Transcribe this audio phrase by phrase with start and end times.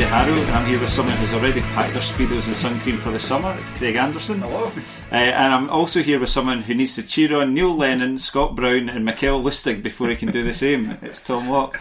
[0.00, 0.12] Podcast.
[0.12, 2.78] I'm Andy Harrow and I'm here with someone who's already packed their speedos and sun
[2.80, 3.54] cream for the summer.
[3.58, 4.40] It's Craig Anderson.
[4.40, 4.64] Hello.
[5.12, 8.54] Uh, and I'm also here with someone who needs to cheer on Neil Lennon, Scott
[8.54, 10.98] Brown, and Mikael Lustig before he can do the same.
[11.02, 11.76] It's Tom Watt.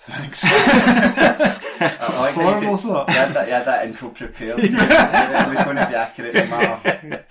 [0.00, 0.42] Thanks.
[1.80, 3.08] I like Horrible that you, thought.
[3.08, 4.58] you, had that, you had that intro prepared.
[4.62, 7.24] it was going to be accurate no matter.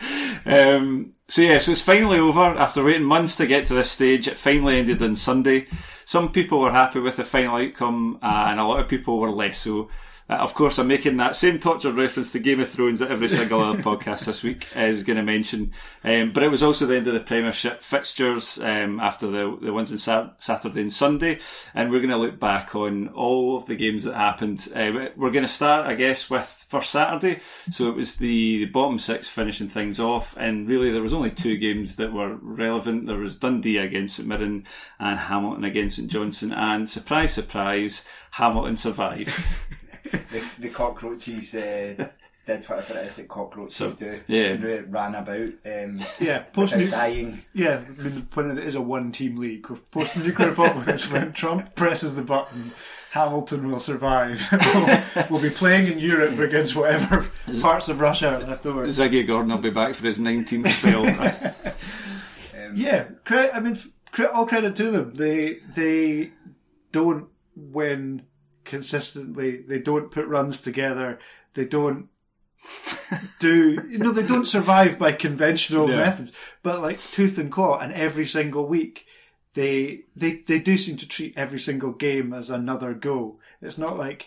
[0.46, 2.42] Um, so yeah, so it's finally over.
[2.42, 5.68] After waiting months to get to this stage, it finally ended on Sunday.
[6.06, 9.30] Some people were happy with the final outcome, uh, and a lot of people were
[9.30, 9.90] less so.
[10.30, 13.28] Uh, of course, I'm making that same tortured reference to Game of Thrones that every
[13.28, 15.72] single other podcast this week is going to mention.
[16.04, 19.74] Um, but it was also the end of the Premiership fixtures um, after the the
[19.74, 21.40] ones on Sa- Saturday and Sunday,
[21.74, 24.68] and we're going to look back on all of the games that happened.
[24.76, 27.42] Uh, we're going to start, I guess, with first Saturday.
[27.72, 31.32] So it was the, the bottom six finishing things off, and really there was only
[31.32, 33.08] two games that were relevant.
[33.08, 34.66] There was Dundee against St Mirren
[35.00, 39.34] and Hamilton against St Johnstone, and surprise, surprise, Hamilton survived.
[40.12, 42.10] The, the cockroaches uh,
[42.46, 44.22] did whatever it is that cockroaches So, do.
[44.28, 44.46] yeah.
[44.54, 45.50] And ran about.
[45.66, 47.44] Um, Yeah, post without dying.
[47.54, 52.16] Yeah, I mean, when it is a one-team league, post nuclear apocalypse, when Trump presses
[52.16, 52.72] the button,
[53.12, 54.40] Hamilton will survive.
[54.52, 57.26] we'll, we'll be playing in Europe against whatever
[57.62, 58.86] parts of Russia are left over.
[58.88, 61.54] Ziggy Gordon will be back for his 19th spell.
[62.56, 63.78] Um, Yeah, credit, I mean,
[64.12, 65.14] cre- all credit to them.
[65.16, 66.32] They they
[66.92, 68.24] don't win
[68.70, 69.58] consistently.
[69.58, 71.20] They don't put runs together.
[71.56, 72.08] They don't
[73.40, 75.98] do you know they don't survive by conventional No.
[75.98, 76.32] methods.
[76.64, 79.06] But like tooth and claw, and every single week
[79.54, 83.40] they they they do seem to treat every single game as another go.
[83.62, 84.26] It's not like.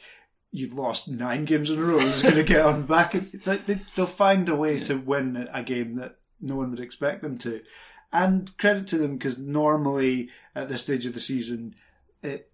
[0.55, 1.97] You've lost nine games in a row.
[1.99, 3.13] Is going to get on back.
[3.13, 7.23] They- they- They'll find a way to win a game that no one would expect
[7.23, 7.63] them to
[8.13, 11.75] and credit to them because normally at this stage of the season,
[12.23, 12.51] it,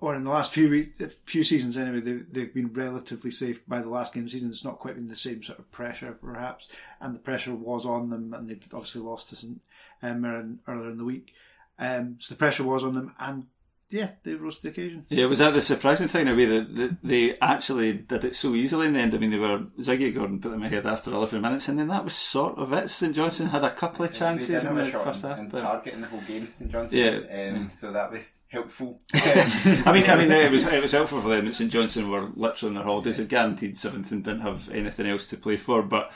[0.00, 3.80] or in the last few week, few seasons anyway, they, they've been relatively safe by
[3.80, 4.50] the last game of the season.
[4.50, 6.68] It's not quite been the same sort of pressure, perhaps,
[7.00, 9.60] and the pressure was on them, and they obviously lost to St
[10.02, 11.34] um, Mirren earlier in the week.
[11.78, 13.46] Um, so the pressure was on them, and
[13.90, 15.06] yeah, they rose to the occasion.
[15.08, 18.34] Yeah, was that the surprising thing in a way that, that they actually did it
[18.36, 19.14] so easily in the end?
[19.14, 22.04] I mean, they were Ziggy Gordon put them ahead after 11 minutes, and then that
[22.04, 22.88] was sort of it.
[22.88, 25.38] St Johnstone had a couple of chances did in have a the shot first half.
[25.38, 27.26] in but- targeting the whole game, St Johnstone.
[27.28, 27.48] Yeah.
[27.48, 29.00] Um, so that was helpful.
[29.14, 32.30] I mean, I mean, it was it was helpful for them that St Johnstone were
[32.34, 35.82] literally on their holidays, had guaranteed seventh and didn't have anything else to play for.
[35.82, 36.12] But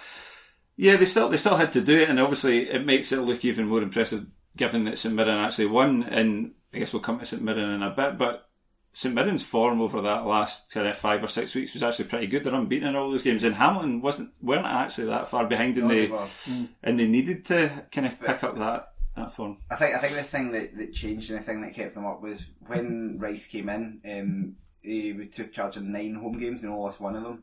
[0.77, 3.45] yeah, they still they still had to do it, and obviously it makes it look
[3.45, 6.05] even more impressive given that St Mirren actually won.
[6.05, 8.49] And I guess we'll come to St Mirren in a bit, but
[8.93, 12.27] St Mirren's form over that last kind of five or six weeks was actually pretty
[12.27, 12.45] good.
[12.45, 15.89] They're unbeaten in all those games, and Hamilton wasn't weren't actually that far behind, and
[15.89, 16.29] No, they they were.
[16.83, 19.59] and they needed to kind of pick up that that form.
[19.71, 22.07] I think I think the thing that, that changed and the thing that kept them
[22.07, 24.01] up was when Rice came in.
[24.05, 27.43] Um, they we took charge of nine home games and only lost one of them,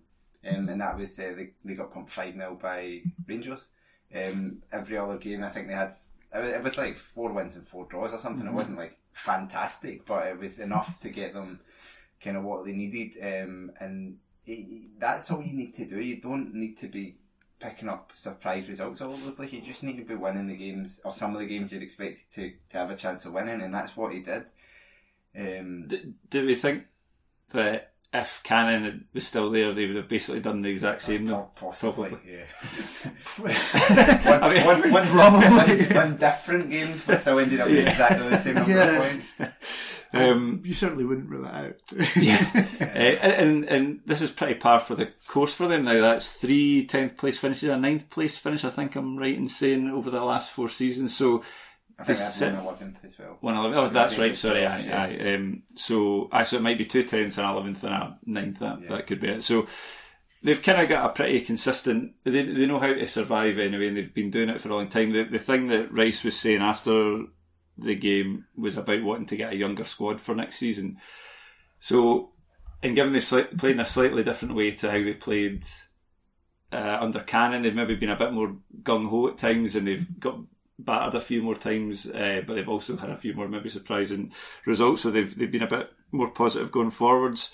[0.49, 3.69] um, and that was uh, they they got pumped five 0 by Rangers.
[4.13, 5.93] Um, every other game, I think they had
[6.33, 8.45] it was, it was like four wins and four draws or something.
[8.47, 11.59] It wasn't like fantastic, but it was enough to get them
[12.23, 13.15] kind of what they needed.
[13.21, 15.99] Um, and it, that's all you need to do.
[15.99, 17.17] You don't need to be
[17.59, 19.53] picking up surprise results all over the place.
[19.53, 22.31] You just need to be winning the games or some of the games you're expected
[22.33, 24.45] to, to have a chance of winning, and that's what he did.
[25.37, 26.85] Um, Do, do we think
[27.53, 31.25] that if Canning was still there, they would have basically done the exact same?
[31.25, 31.49] though?
[31.55, 32.33] Possibly, Probably.
[32.33, 32.45] yeah.
[34.25, 38.55] one, one, one, one, one different games, but still ended up with exactly the same
[38.55, 38.83] number Yeah.
[38.91, 39.41] of points.
[40.13, 41.77] Um, You certainly wouldn't rule it out.
[42.17, 46.01] yeah, Uh, and and this is pretty par for the course for them now.
[46.01, 48.65] That's three 10th place finishes, a ninth place finish.
[48.65, 51.15] I think I'm right in saying over the last four seasons.
[51.15, 51.43] So
[52.01, 53.37] I think that's sit- one eleventh as well.
[53.43, 54.35] Oh, that's right.
[54.35, 55.03] Sorry, aye, Yeah.
[55.03, 55.33] aye.
[55.35, 58.59] Um, so I so it might be two tenths, an eleventh, and a ninth.
[58.59, 58.89] That Yeah.
[58.89, 59.43] that could be it.
[59.43, 59.67] So
[60.43, 62.13] they've kind of got a pretty consistent.
[62.23, 64.89] They they know how to survive anyway, and they've been doing it for a long
[64.89, 65.11] time.
[65.11, 67.23] The the thing that Rice was saying after
[67.77, 70.97] the game was about wanting to get a younger squad for next season.
[71.79, 72.33] So,
[72.83, 75.63] and given they've sli- played in a slightly different way to how they played
[76.71, 80.19] uh, under Canning, they've maybe been a bit more gung ho at times, and they've
[80.19, 80.39] got
[80.85, 84.31] battered a few more times, uh, but they've also had a few more maybe surprising
[84.65, 85.01] results.
[85.01, 87.51] So they've they've been a bit more positive going forwards.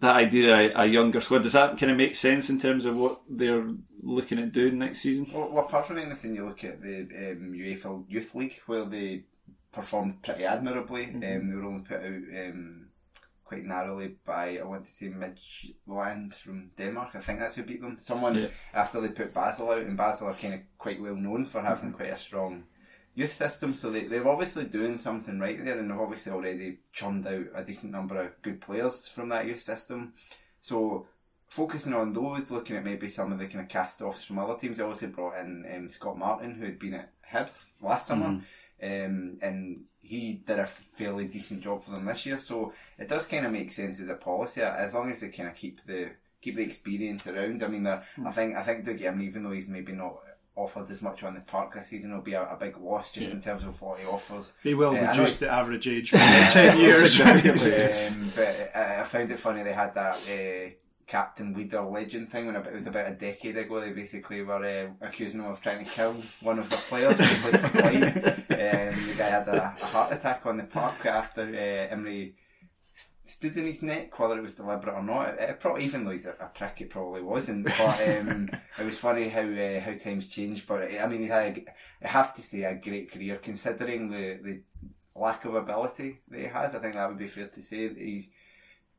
[0.00, 2.96] That idea, a, a younger squad, does that kind of make sense in terms of
[2.96, 3.70] what they're
[4.02, 5.26] looking at doing next season?
[5.32, 9.24] Well, well, apart from anything, you look at the um, UEFA Youth League where they
[9.72, 11.06] performed pretty admirably.
[11.06, 12.83] Um, they were only put out um,
[13.54, 17.10] quite narrowly by I want to say Midtjylland from Denmark.
[17.14, 17.96] I think that's who beat them.
[18.00, 18.48] Someone Yeah.
[18.72, 21.92] after they put Basel out, and Basel are kind of quite well known for having
[21.92, 22.64] quite a strong
[23.14, 23.74] youth system.
[23.74, 27.64] So they they're obviously doing something right there, and they've obviously already churned out a
[27.64, 30.14] decent number of good players from that youth system.
[30.60, 31.06] So
[31.48, 34.78] focusing on those, looking at maybe some of the kind of cast-offs from other teams.
[34.78, 38.40] They obviously brought in um, Scott Martin, who had been at Hibs last summer,
[38.84, 42.38] um, and he did a fairly decent job for them this year.
[42.38, 45.48] So it does kind of make sense as a policy, as long as they kind
[45.48, 46.10] of keep the
[46.42, 47.62] keep the experience around.
[47.64, 50.18] I mean, they're- I think I think Dougie, I mean, even though he's maybe not
[50.56, 53.32] offered as much on the park this season, will be a, a big loss just
[53.32, 54.52] in terms of what he offers.
[54.62, 56.18] They will Uh, reduce the average age by
[56.52, 57.20] 10 years.
[57.20, 60.70] um, but I, I found it funny they had that uh,
[61.06, 63.80] captain leader legend thing when it was about a decade ago.
[63.80, 64.64] They basically were
[65.00, 66.12] uh, accusing him of trying to kill
[66.42, 68.44] one of the players when he played for Clyde.
[68.54, 72.32] Um, the guy had a, a heart attack on the park after uh, Imrie
[72.94, 75.34] s- stood in his neck, whether it was deliberate or not.
[75.34, 77.64] It, it probably, even though he's a, a prick, it probably wasn't.
[77.66, 78.48] But um,
[78.78, 80.66] it was funny how uh, how times change.
[80.66, 84.38] But I mean, he's had, a- I have to say, a great career considering the
[84.42, 84.60] the
[85.16, 86.74] lack of ability that he has.
[86.74, 87.88] I think that would be fair to say.
[87.88, 88.30] That he's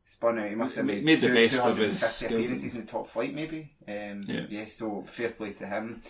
[0.06, 0.50] spun out.
[0.50, 3.34] He must have made, Made the best of his 250 appearances in the top flight,
[3.34, 3.72] maybe.
[3.88, 4.46] Um, Yeah.
[4.50, 4.66] yeah.
[4.66, 6.02] So fair play to him.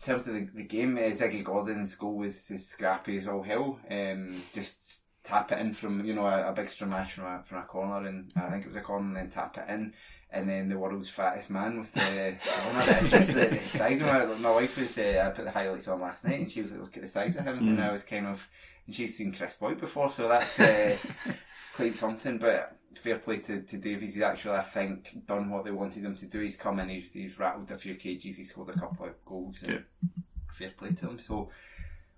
[0.00, 3.42] In terms of the, the game, uh, Ziggy Gordon's goal was as scrappy as all
[3.42, 3.80] hell.
[3.90, 7.58] Um, just tap it in from you know a, a big stramash from a from
[7.58, 9.92] a corner, and I think it was a corner, and then tap it in.
[10.30, 12.00] And then the world's fattest man with the
[12.46, 12.84] corner.
[13.00, 14.42] It's just the, the size of him.
[14.42, 16.80] My wife was, uh, I put the highlights on last night and she was like,
[16.82, 17.66] look at the size of him.
[17.66, 18.46] And I was kind of,
[18.86, 20.94] and she's seen Kris Boyd before, so that's uh,
[21.74, 22.36] quite something.
[22.36, 24.14] But fair play to, to Davies.
[24.14, 26.40] He's actually, I think, done what they wanted him to do.
[26.40, 29.62] He's come in, he's, he's rattled a few cages, he's scored a couple of goals.
[29.62, 29.84] And
[30.52, 31.18] Fair play to him.
[31.18, 31.50] So,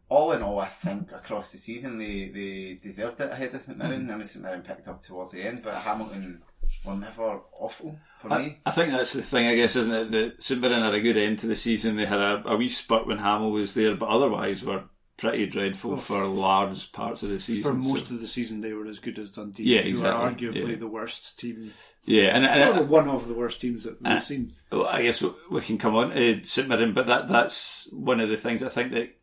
[0.08, 3.78] all in all, I think across the season they, they deserved it ahead of St
[3.78, 4.06] Mirren.
[4.06, 4.12] Mm.
[4.12, 6.42] I mean, St Mirren picked up towards the end, but Hamilton
[6.84, 8.58] were never awful for I, me.
[8.66, 10.10] I think that's the thing, I guess, isn't it?
[10.10, 11.96] That St Mirren had a good end to the season.
[11.96, 14.84] They had a, a wee spurt when Hamill was there, but otherwise were
[15.20, 17.70] pretty dreadful for large parts of the season.
[17.70, 19.64] For most so- of the season, they were as good as Dundee.
[19.64, 20.76] Yeah, who exactly, arguably yeah.
[20.76, 21.70] the worst team.
[22.06, 24.52] yeah, and, and one of the worst teams that we've Uh, seen.
[24.72, 28.18] Well, I guess we- we can come on to St Mirren, but that that's one
[28.20, 29.16] of the things I think that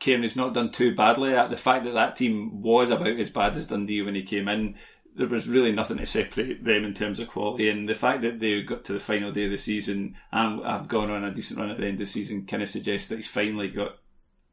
[0.00, 1.50] Kearney's not done too badly at.
[1.50, 4.74] The fact that that team was about as bad as Dundee when he came in,
[5.14, 7.68] there was really nothing to separate them in terms of quality.
[7.68, 10.88] And the fact that they got to the final day of the season and have
[10.88, 13.16] gone on a decent run at the end of the season kind of suggests that
[13.16, 13.98] he's finally got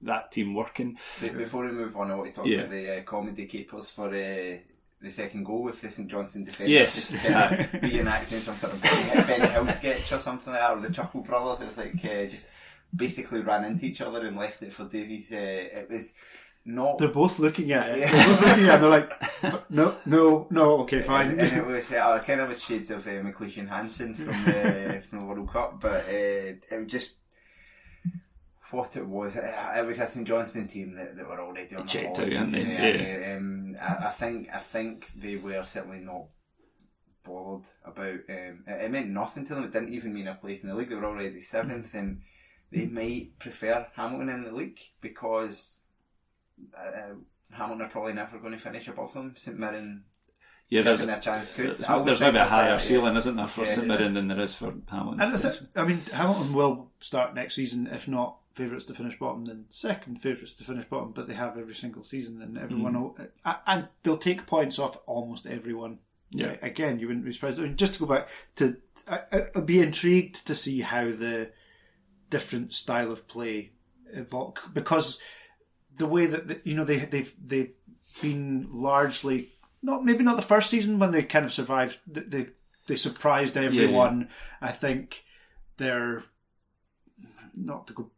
[0.01, 0.97] that team working.
[1.19, 2.59] Before we move on, I want to talk Yeah.
[2.59, 4.57] about the uh, comedy capers for uh,
[5.01, 6.71] the second goal with the St Johnstone defender.
[6.71, 6.95] Yes.
[6.95, 10.61] Just to kind of reenacting some sort of Benny, Benny Hill sketch or something like
[10.61, 11.61] that, or the Chuckle Brothers.
[11.61, 12.51] It was like uh, just
[12.95, 15.31] basically ran into each other and left it for Davies.
[15.31, 16.13] Uh, it was
[16.65, 16.97] not.
[16.97, 17.99] They're both looking at it.
[17.99, 18.11] Yeah.
[18.11, 18.81] They're both looking at it.
[18.81, 20.79] They're like, no, no, no.
[20.81, 21.31] Okay, fine.
[21.31, 24.43] And, and it was uh, kind of was shades of uh, McLeish and Hansen from
[24.45, 27.15] the from the World Cup, but uh, it was just
[28.71, 29.35] what it was.
[29.35, 32.31] uh, It was a St Johnstone team that, that were already on the Checked out,
[32.31, 32.75] holidays, weren't they?
[32.75, 33.33] and, Yeah.
[33.33, 36.25] uh, um, I, I think I think they were certainly not
[37.23, 38.19] bothered about.
[38.29, 39.63] Um, it, it meant nothing to them.
[39.65, 40.89] It didn't even mean a place in the league.
[40.89, 42.21] They were already seventh, and
[42.71, 45.81] they might prefer Hamilton in the league because.
[46.77, 47.15] Uh,
[47.51, 49.33] Hamilton are probably never going to finish above them.
[49.35, 50.03] St Mirren
[50.67, 51.77] Yeah, there's, given a chance could.
[51.77, 53.17] there's, there's maybe a higher that, ceiling, yeah.
[53.17, 53.73] isn't there, for Yeah.
[53.73, 55.21] St Mirren than there is for Hamilton.
[55.21, 59.17] And I, think, I mean, Hamilton will start next season, if not favourites to finish
[59.19, 61.11] bottom, then second favourites to finish bottom.
[61.11, 63.01] But they have every single season, and everyone Mm.
[63.01, 63.17] will,
[63.67, 65.99] and they'll take points off almost everyone.
[66.31, 66.55] Yeah.
[66.61, 67.59] Again, you wouldn't be surprised.
[67.59, 68.77] I mean, just to go back to,
[69.07, 71.51] I, I'd be intrigued to see how the
[72.29, 73.71] different style of play
[74.13, 75.19] evolve because
[75.97, 77.73] the way that the, you know they they've they've
[78.21, 79.47] been largely
[79.81, 82.47] not maybe not the first season when they kind of survived they they,
[82.87, 84.29] they surprised everyone.
[84.61, 85.23] I think
[85.77, 86.23] they're
[87.55, 88.11] not to go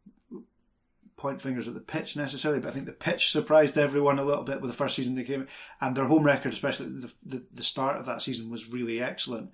[1.22, 4.44] point fingers at the pitch necessarily, but I think the pitch surprised everyone a little
[4.44, 5.46] bit with the first season they came,
[5.80, 9.50] and their home record, especially the the, the start of that season, was really excellent.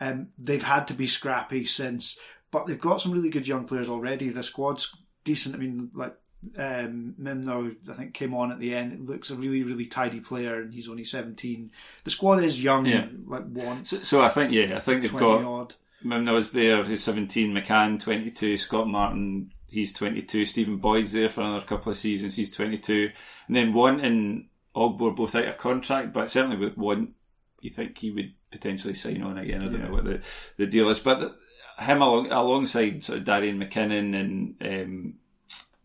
[0.00, 2.18] Um, they've had to be scrappy since,
[2.50, 4.28] but they've got some really good young players already.
[4.28, 5.54] The squad's decent.
[5.54, 6.14] I mean, like
[6.58, 8.92] um, Mimno, I think came on at the end.
[8.92, 11.70] It looks a really really tidy player, and he's only seventeen.
[12.04, 13.06] The squad is young, Yeah.
[13.26, 15.74] like one So, so I think, yeah, I think they've got odd.
[16.04, 21.40] Mimno was there, who's 17, McCann 22, Scott Martin, he's 22, Stephen Boyd's there for
[21.40, 23.10] another couple of seasons, he's 22.
[23.46, 27.14] And then one and Ogbo were both out of contract, but certainly with one,
[27.60, 29.62] you think he would potentially sign on again.
[29.62, 30.22] I don't know what the,
[30.56, 30.98] the deal is.
[31.00, 31.36] But
[31.78, 35.14] him along, alongside sort of Darian MacKinnon and um,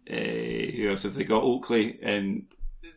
[0.09, 1.43] uh, who else have they got?
[1.43, 2.45] Oakley and.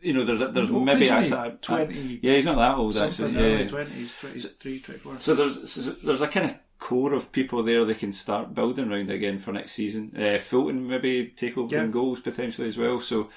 [0.03, 2.97] You know, there's there's Oakley's maybe a, only a- 20 yeah, he's not that old
[2.97, 3.33] actually.
[3.33, 5.21] Yeah, twenties, 23, 24.
[5.21, 8.91] so there's so there's a kind of core of people there they can start building
[8.91, 10.13] around again for next season.
[10.19, 11.85] Uh, Fulton maybe take over Yeah.
[11.85, 13.01] in goals potentially as well.
[13.01, 13.29] So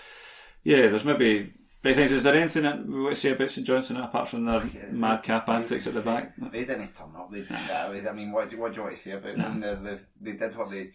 [0.63, 2.11] yeah, there's maybe big things.
[2.13, 5.49] Is there anything that we want to say about St Johnstone apart from their madcap
[5.49, 6.33] antics at the back?
[6.37, 7.29] They didn't turn up.
[7.31, 7.91] They did that.
[7.91, 9.59] Was, I mean, what, do- what do you want to say about them?
[9.59, 9.99] They, they,
[10.31, 10.91] they did what they.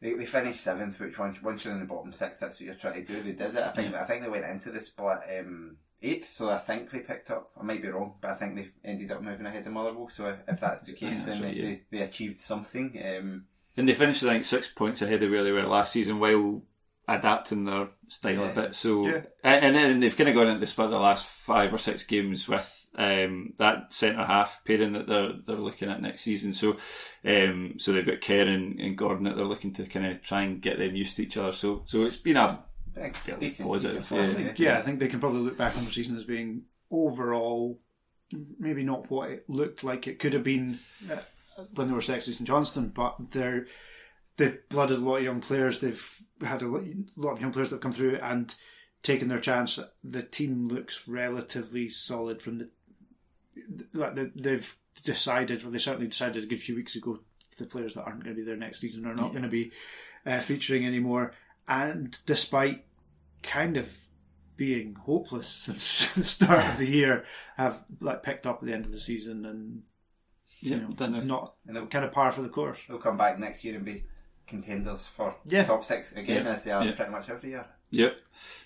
[0.00, 2.74] They, they finished seventh, which once, once you're in the bottom six, that's what you're
[2.74, 3.22] trying to do.
[3.22, 3.62] They did it.
[3.62, 3.94] I think.
[3.94, 7.50] I think they went into the split um, eighth, so I think they picked up.
[7.58, 10.10] I might be wrong, but I think they ended up moving ahead of Motherwell.
[10.10, 11.76] So if that's the case, that's then right, they, yeah.
[11.90, 13.00] they, they achieved something.
[13.04, 13.44] Um,
[13.76, 16.62] And they finished I think six points ahead of where they were last season while
[17.08, 18.74] adapting their style a bit.
[18.74, 19.22] So Yeah.
[19.42, 22.04] and, and then they've kind of gone into the split the last five or six
[22.04, 26.52] games with um, that centre half pairing that they're they're looking at next season.
[26.52, 26.76] So
[27.24, 30.42] um, so they've got Kerr and, and Gordon that they're looking to kind of try
[30.42, 31.52] and get them used to each other.
[31.52, 34.22] So so it's been a big, Fairly decent positive, season for yeah.
[34.22, 36.62] I think, yeah, I think they can probably look back on the season as being
[36.90, 37.78] overall
[38.58, 40.78] maybe not what it looked like it could have been
[41.10, 41.16] uh,
[41.74, 43.66] when they were Sexton and Johnston, but they're
[44.36, 45.80] they've blooded a lot of young players.
[45.80, 46.82] They've had a lot
[47.16, 48.54] lot of young players that have come through and
[49.02, 49.78] taken their chance.
[50.02, 52.68] The team looks relatively solid from the
[53.92, 57.18] like they- they've decided, or they certainly decided a good few weeks ago,
[57.58, 59.72] the players that aren't going to be there next season are not going to be
[60.26, 61.32] uh, featuring anymore.
[61.68, 62.84] And despite
[63.42, 63.96] kind of
[64.56, 67.24] being hopeless since the start of the year,
[67.56, 69.82] have like picked up at the end of the season and
[70.60, 71.24] yeah, you know, done it.
[71.24, 72.78] not And they'll, kind of par for the course.
[72.88, 74.04] they'll come back next year and be
[74.46, 75.64] contenders for Yeah.
[75.64, 76.52] top six again, Yeah.
[76.52, 76.92] as they are Yeah.
[76.94, 77.66] pretty much every year.
[77.90, 78.16] Yep.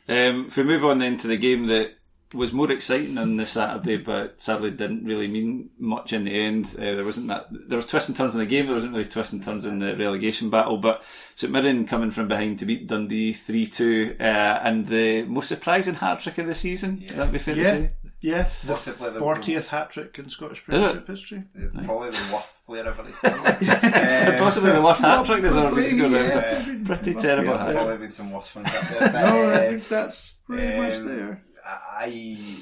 [0.08, 1.94] Um, if we move on then to the game that
[2.34, 6.66] was more exciting on the Saturday, but sadly didn't really mean much in the end.
[6.76, 7.46] Uh, there wasn't that.
[7.50, 8.66] There was twists and turns in the game.
[8.66, 10.76] There wasn't really twists and turns in the relegation battle.
[10.78, 11.04] But
[11.36, 15.94] St Mirren coming from behind to beat Dundee three two, uh, and the most surprising
[15.94, 16.98] hat trick of the season.
[17.00, 17.90] Would that be fair to say?
[18.20, 20.94] yeah, the Possibly the- fortieth hat trick in Scottish Is Premier it?
[20.96, 21.44] League history.
[21.84, 23.30] Probably the worst player ever to score.
[23.30, 23.38] Um,
[24.38, 26.12] Possibly the worst hat trick there's ever been scored.
[26.12, 26.78] It was yeah.
[26.84, 27.58] pretty terrible Yeah.
[27.58, 27.76] hat There's trick.
[27.76, 29.12] probably been some worse ones up there.
[29.12, 31.42] No, uh, I think that's pretty much um, there.
[31.66, 32.56] I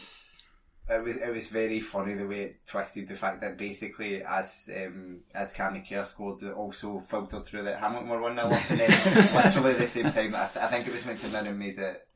[0.86, 4.68] it was it was very funny the way it twisted the fact that basically as
[4.76, 8.70] um, as Cammy Kerr scored it also filtered through that Hamilton were one 0 up
[8.70, 8.90] and then
[9.34, 12.06] literally the same time I, th- I think it was when St Mirren made it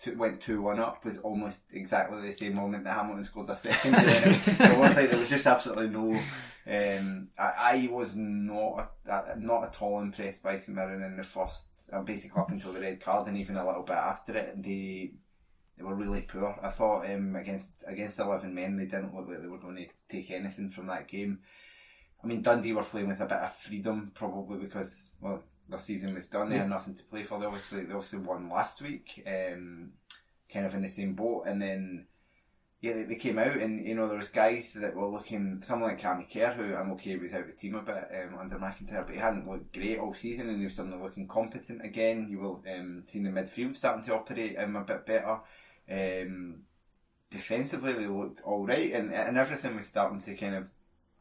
[0.00, 3.56] two, went two one up was almost exactly the same moment that Hamilton scored a
[3.56, 3.94] second.
[3.94, 6.20] And it, was- it was like there was just absolutely no.
[6.68, 11.22] Um, I, I was not uh, not at all impressed by St Mirren in the
[11.22, 14.60] first, uh, basically up until the red card, and even a little bit after it.
[14.60, 15.12] They
[15.76, 16.58] they were really poor.
[16.62, 19.86] I thought um, against against eleven men, they didn't look like they were going to
[20.08, 21.40] take anything from that game.
[22.22, 26.14] I mean, Dundee were playing with a bit of freedom, probably because well, their season
[26.14, 26.48] was done.
[26.48, 27.38] They had nothing to play for.
[27.38, 29.22] They obviously they obviously won last week.
[29.26, 29.92] Um,
[30.52, 32.06] kind of in the same boat, and then
[32.80, 35.90] yeah, they, they came out and you know there was guys that were looking, someone
[35.90, 39.06] like Cammy Kerr, who I'm okay was out the team a bit um, under McIntyre,
[39.06, 42.28] but he hadn't looked great all season, and he was suddenly looking competent again.
[42.30, 45.38] You will um, seen the midfield starting to operate um, a bit better.
[45.90, 46.62] Um,
[47.30, 50.64] defensively, they looked all right, and and everything was starting to kind of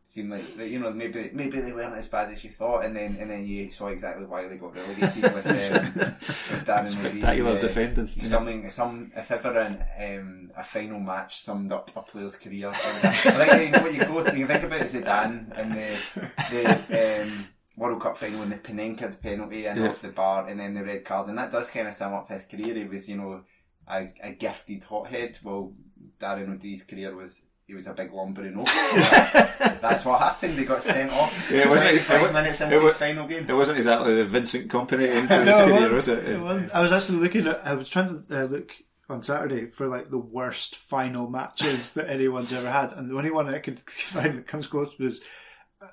[0.08, 3.18] seem like you know maybe maybe they weren't as bad as you thought, and then
[3.20, 7.58] and then you saw exactly why they got relegated with, um, with Darren Spectacular O'Dea,
[7.58, 8.08] uh, defending.
[8.08, 9.84] Something, some if ever an,
[10.20, 12.70] um, a final match summed up a player's career.
[12.70, 17.48] I think you know, what you go you think about Zidane and the the um,
[17.78, 19.90] World Cup final when the Panenka penalty and Yeah.
[19.90, 22.30] off the bar, and then the red card, and that does kind of sum up
[22.30, 22.76] his career.
[22.76, 23.42] He was you know
[23.90, 25.38] a, a gifted hothead.
[25.44, 25.74] Well,
[26.20, 27.42] Darren O'Dea's career was.
[27.68, 28.68] He was a big lumbering oak.
[29.82, 30.54] That's what happened.
[30.54, 31.50] They got sent off.
[31.52, 33.46] Yeah, it wasn't- it 25 wa- minutes it into wa- the final game.
[33.50, 35.94] It wasn't exactly the Vincent Kompany into his No, career, wasn't.
[35.94, 36.26] was it?
[36.30, 36.72] It wasn't.
[36.76, 37.66] I was actually looking at.
[37.66, 38.72] I was trying to uh, look
[39.10, 43.32] on Saturday for like the worst final matches that anyone's ever had, and the only
[43.32, 45.22] one I could find that comes close was,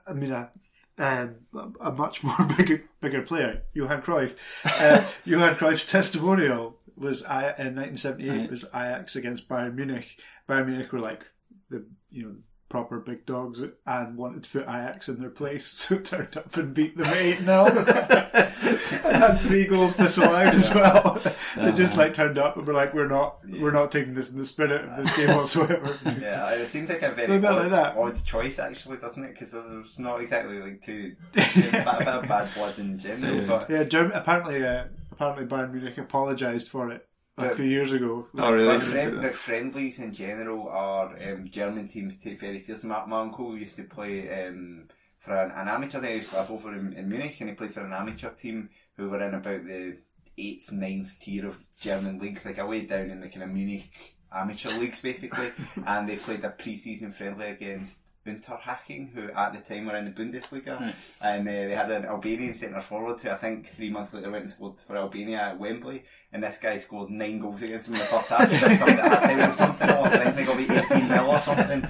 [0.06, 0.50] I mean, a,
[0.98, 1.36] um,
[1.80, 4.36] a much more bigger bigger player, Johan Cruyff.
[4.66, 10.18] Uh, Johan Cruyff's testimonial was I, in 1978 was Ajax against Bayern Munich.
[10.48, 11.24] Bayern Munich were like
[11.70, 12.34] the you know
[12.68, 16.72] proper big dogs and wanted to put Ajax in their place, so turned up and
[16.72, 21.20] beat them eight 0 and had three goals disallowed as well.
[21.56, 24.38] they just like turned up and were like, "We're not, we're not taking this in
[24.38, 27.62] the spirit of this game whatsoever." Yeah, it seems like a very a bit odd,
[27.62, 27.96] like that.
[27.96, 29.32] odd choice, actually, doesn't it?
[29.32, 33.46] Because there's not exactly like two a bit of bad blood in general.
[33.46, 34.84] But yeah, Germ- apparently, uh,
[35.22, 37.06] apparently Bayern Munich apologised for it
[37.38, 38.26] a But- few years ago.
[38.36, 38.78] Oh, really?
[38.78, 42.90] But, friend, but friendlies in general are um, German teams take very seriously.
[42.90, 44.88] My, my uncle used to play um,
[45.20, 46.00] for an, an amateur.
[46.00, 48.70] They used to live over in, in Munich, and he played for an amateur team
[48.96, 49.98] who were in about the
[50.38, 54.70] eighth, ninth tier of German leagues, like away down in the kind of Munich amateur
[54.78, 55.52] leagues, basically.
[55.86, 60.10] and they played a pre-season friendly against Unterhaching, who at the time were in the
[60.12, 64.30] Bundesliga, and uh, they had an Albanian centre forward who I think three months later
[64.30, 67.94] went and scored for Albania at Wembley, and this guy scored nine goals against them
[67.94, 68.50] in the first half.
[68.50, 69.90] Or something, half or something.
[69.90, 71.86] Or I think they got beat eighteen nil or something.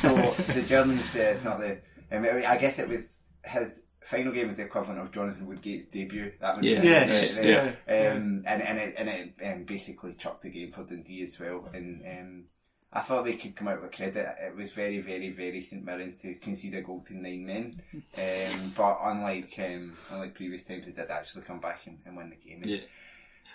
[0.00, 0.14] So
[0.52, 1.78] the Germans, uh, it's not the.
[2.10, 5.86] I, mean, I guess it was his final game was the equivalent of Jonathan Woodgate's
[5.88, 6.32] debut.
[6.40, 6.80] That would Yeah.
[6.80, 10.82] be Yes, yeah, um, and and it and it um, basically chucked the game for
[10.84, 11.68] Dundee as well.
[11.72, 12.44] And um,
[12.90, 14.26] I thought they could come out with credit.
[14.40, 17.82] It was very, very, very St Mirren to concede a goal to nine men.
[18.18, 22.30] Um, but unlike um, unlike previous times, they did actually come back and, and win
[22.30, 22.62] the game.
[22.64, 22.78] Yeah.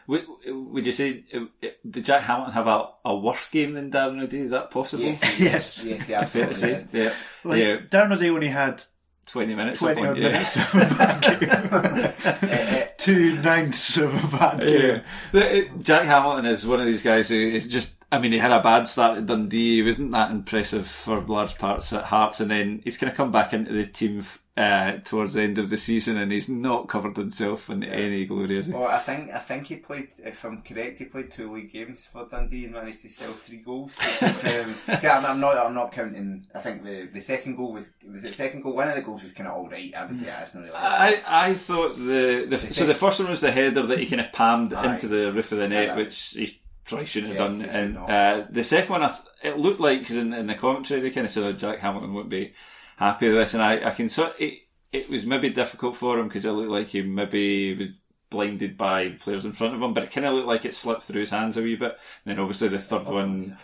[0.07, 3.89] Would, would you say uh, uh, did Jack Hamilton have a, a worse game than
[3.91, 4.39] Darren O'Dea?
[4.41, 5.03] Is that possible?
[5.03, 5.83] Yes, Yes.
[5.83, 6.53] yes, Fair yeah, to absolutely.
[6.55, 6.69] say.
[6.73, 6.89] did.
[6.93, 7.13] Yeah.
[7.43, 7.77] Like yeah.
[7.89, 8.83] Darren O'Dea when he had
[9.25, 9.79] Twenty minutes.
[9.79, 10.27] twenty of odd one, yeah.
[10.29, 15.01] minutes of a bad game, two ninths of a bad game.
[15.31, 15.41] Yeah.
[15.41, 18.51] Uh, Jack Hamilton is one of these guys who is just, I mean, he had
[18.51, 19.77] a bad start at Dundee.
[19.77, 23.31] He wasn't that impressive for large parts at Hearts, and then he's going to come
[23.31, 24.23] back into the team
[24.55, 28.57] uh, towards the end of the season, and he's not covered himself in any glory,
[28.57, 28.73] has he?
[28.73, 30.09] Well, I think I think he played.
[30.23, 33.57] If I'm correct, he played two league games for Dundee and managed to sell three
[33.57, 33.93] goals.
[34.21, 35.57] Is, um, I'm, not.
[35.57, 36.45] I'm not counting.
[36.53, 38.75] I think the, the second goal was was it second goal.
[38.75, 39.91] One of the goals was kind of all right.
[39.97, 40.75] Obviously, yeah, it's not really.
[40.75, 44.21] I, I thought the, the so the first one was the header that he kind
[44.21, 44.93] of palmed Aye.
[44.93, 47.69] into the roof of the net, Yeah, which he probably shouldn't Yes, have done.
[47.69, 51.01] And uh, the second one, I th- it looked like because in, in the commentary
[51.01, 52.53] they kind of said oh, Jack Hamilton won't be
[52.97, 54.59] happy with this, and I, I can sort it,
[54.91, 57.87] it was maybe difficult for him because it looked like he maybe was
[58.29, 61.03] blinded by players in front of him, but it kind of looked like it slipped
[61.03, 61.91] through his hands a wee bit.
[62.25, 63.57] And then obviously the third one.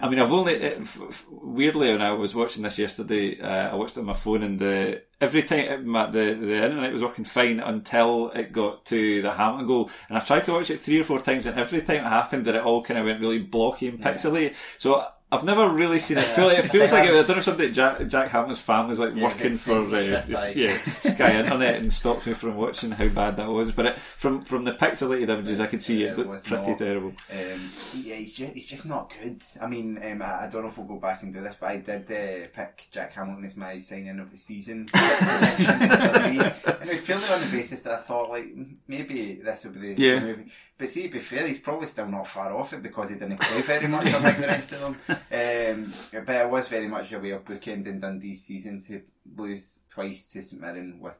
[0.00, 3.70] I mean, I've only it, f- f- weirdly when I was watching this yesterday, uh,
[3.70, 7.02] I watched it on my phone, and the every time my, the the internet was
[7.02, 10.80] working fine until it got to the Hamilton goal, and I tried to watch it
[10.80, 13.20] three or four times, and every time it happened, that it all kind of went
[13.20, 14.54] really blocky and pixely.
[14.78, 15.06] So.
[15.34, 16.26] I've never really seen it.
[16.26, 18.98] Feel like, it feels like it, I don't know if somebody Jack, Jack Hamilton's family's
[18.98, 20.56] like Yeah, working for just- like.
[20.56, 23.72] yeah Sky Internet and stops me from watching how bad that was.
[23.72, 26.42] But it, from from the pixelated images, I could see Yeah, it it looked was
[26.44, 26.78] pretty not.
[26.78, 27.08] terrible.
[27.08, 27.70] Um,
[28.02, 29.42] yeah, he's just, he's just not good.
[29.60, 31.70] I mean, um, I, I don't know if we'll go back and do this, but
[31.70, 34.86] I did uh, pick Jack Hamilton as my signing of the season.
[34.86, 36.38] prediction for me.
[36.80, 38.46] and it was purely on the basis that I thought, like,
[38.88, 40.20] maybe this would be the Yeah.
[40.20, 40.50] movie.
[40.76, 43.38] But see, to be fair, he's probably still not far off it because he didn't
[43.40, 45.18] play very much unlike the rest of them.
[45.30, 49.02] Um, but it was very much a way of bookending Dundee's season to
[49.36, 51.14] lose twice to St Mirren with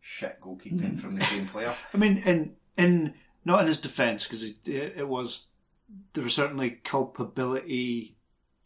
[0.00, 1.74] shit goalkeeping from the same player.
[1.94, 5.46] I mean, in in not in his defence because it, it was
[6.12, 8.16] there was certainly culpability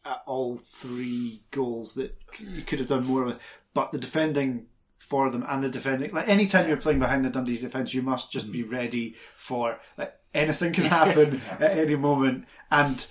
[0.05, 4.67] at all three goals that you could have done more with, but the defending
[4.99, 8.33] for them and the defending like anytime you're playing behind the Dundee defence, you must
[8.33, 12.45] just be ready for like anything can happen at any moment.
[12.71, 13.07] And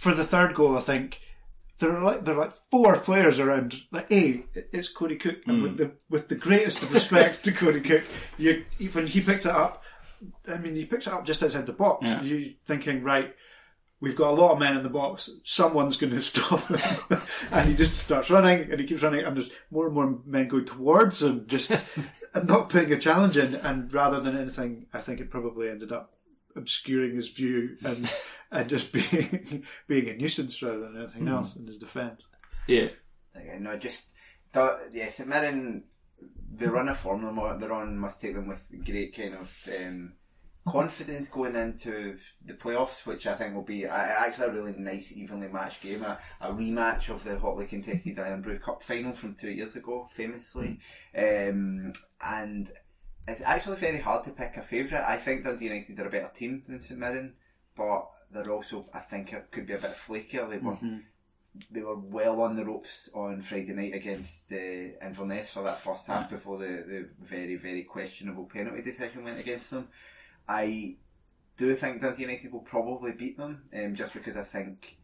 [0.00, 1.20] for the third goal, I think
[1.78, 3.82] there are like there are like four players around.
[3.90, 5.76] Like, hey, it's Cody Cooke, and with hmm.
[5.76, 8.04] the with the greatest of respect to Cody Cooke,
[8.38, 9.84] you when he picks it up,
[10.48, 12.06] I mean, he picks it up just outside the box.
[12.06, 12.22] Yeah.
[12.22, 13.34] You thinking, right?
[14.00, 15.28] We've got a lot of men in the box.
[15.44, 17.20] Someone's going to stop him,
[17.52, 20.48] and he just starts running, and he keeps running, and there's more and more men
[20.48, 21.70] going towards him, just
[22.44, 23.54] not putting a challenge in.
[23.56, 26.14] And rather than anything, I think it probably ended up
[26.56, 28.12] obscuring his view and
[28.50, 32.26] and just being being a nuisance rather than anything else in his defence.
[32.66, 32.88] Yeah.
[33.34, 34.12] Like, no, just
[34.52, 35.84] thought, yeah, St Mirren,
[36.52, 37.22] the run of form
[37.60, 40.12] they're on- must take them with great kind of um,
[40.66, 45.12] confidence going into the playoffs, which I think will be a, actually a really nice,
[45.12, 49.50] evenly matched game, a, a rematch of the hotly contested IRN-BRU Cup final from two
[49.50, 50.78] years ago, famously,
[51.16, 51.92] um,
[52.24, 52.72] and
[53.30, 55.08] it's actually very hard to pick a favourite.
[55.08, 57.34] I think Dundee United are a better team than St Mirren,
[57.76, 60.48] but they're also, I think, it could be a bit flakier.
[60.48, 60.78] They were
[61.70, 66.06] they were well on the ropes on Friday night against uh, Inverness for that first
[66.06, 69.88] half before the, the very, very questionable penalty decision went against them.
[70.48, 70.96] I
[71.56, 74.96] do think Dundee United will probably beat them, um, just because I think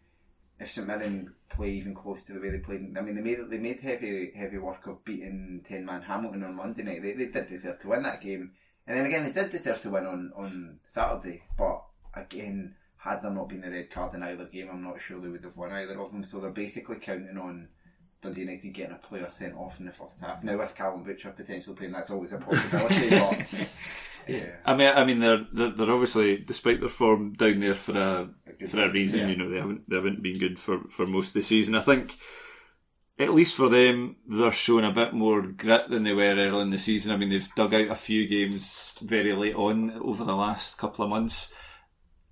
[0.59, 3.38] if St Mirren play even close to the way they played, I mean they made
[3.51, 7.03] they made heavy heavy work of beating ten man Hamilton on Monday night.
[7.03, 8.53] They, they did deserve to win that game,
[8.87, 11.42] and then again they did deserve to win on on Saturday.
[11.59, 11.83] But
[12.14, 15.29] again, had there not been the red card in either game, I'm not sure they
[15.29, 16.25] would have won either of them.
[16.25, 17.69] So they're basically counting on
[18.27, 20.43] Dundee United getting a player sent off in the first half.
[20.43, 23.09] Now with Callum Butcher potentially playing, that's always a possibility.
[23.11, 23.69] but
[24.27, 27.97] yeah, I mean, I mean, they're, they're they're obviously, despite their form down there for
[27.97, 29.21] a good for a reason.
[29.21, 29.29] yeah.
[29.29, 31.77] You know, they haven't they haven't been good for for most of the season.
[31.77, 32.17] I think,
[33.19, 36.71] at least for them, they're showing a bit more grit than they were early in
[36.71, 37.12] the season.
[37.12, 41.05] I mean, they've dug out a few games very late on over the last couple
[41.05, 41.53] of months,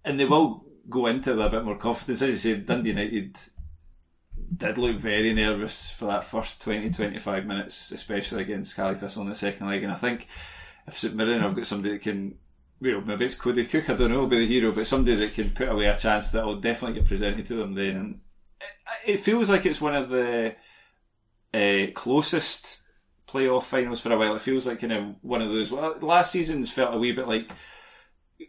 [0.05, 2.23] and they will go into it with a bit more confidence.
[2.23, 3.39] As you said, Dundee United
[4.57, 9.29] did look very nervous for that first 20, 25 minutes, especially against Caley Thistle in
[9.29, 9.83] the second leg.
[9.83, 10.27] And I think
[10.87, 12.37] if St Mirren have got somebody that can,
[12.81, 15.35] you know, maybe it's Cody Cooke, I don't know, be the hero, but somebody that
[15.35, 18.21] can put away a chance that will definitely get presented to them, then
[18.61, 20.55] it, it feels like it's one of the
[21.53, 22.83] uh, closest
[23.27, 24.37] playoff finals for a while.
[24.37, 25.73] It feels like kind of one of those.
[25.73, 27.51] Well, last season's felt a wee bit like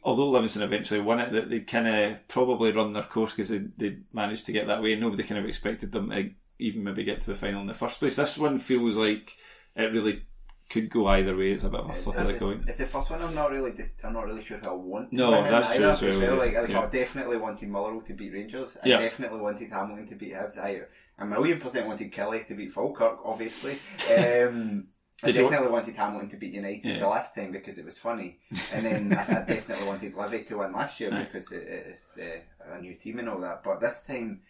[0.04, 3.60] although Livingston eventually won it, that they kind of probably run their course because they,
[3.78, 6.30] they managed to get that way, nobody kind of expected them to
[6.60, 8.16] even maybe get to the final in the first place.
[8.16, 9.36] This one feels like
[9.76, 10.24] it really
[10.70, 11.52] could go either way.
[11.52, 12.66] It's a bit of a flip of It's the coin.
[12.68, 13.22] It's the first one.
[13.22, 13.72] I'm not really.
[13.72, 15.14] Dis- I'm not really sure who I want.
[15.14, 16.38] No, that's either, true as well.
[16.38, 16.82] Like, like Yeah.
[16.82, 18.78] I definitely wanted Motherwell to beat Rangers.
[18.84, 19.00] I Yeah.
[19.00, 20.58] definitely wanted Hamilton to beat Hibs.
[20.58, 20.82] I
[21.20, 23.20] a million percent wanted Killie to beat Falkirk.
[23.24, 23.78] Obviously.
[24.18, 24.88] Um,
[25.24, 27.00] I Did definitely wanted Hamilton to beat United Yeah.
[27.00, 28.40] the last time because it was funny,
[28.74, 32.74] and then I, I definitely wanted Livy to win last year because it, it's uh,
[32.74, 33.64] a new team and all that.
[33.64, 34.42] But this time,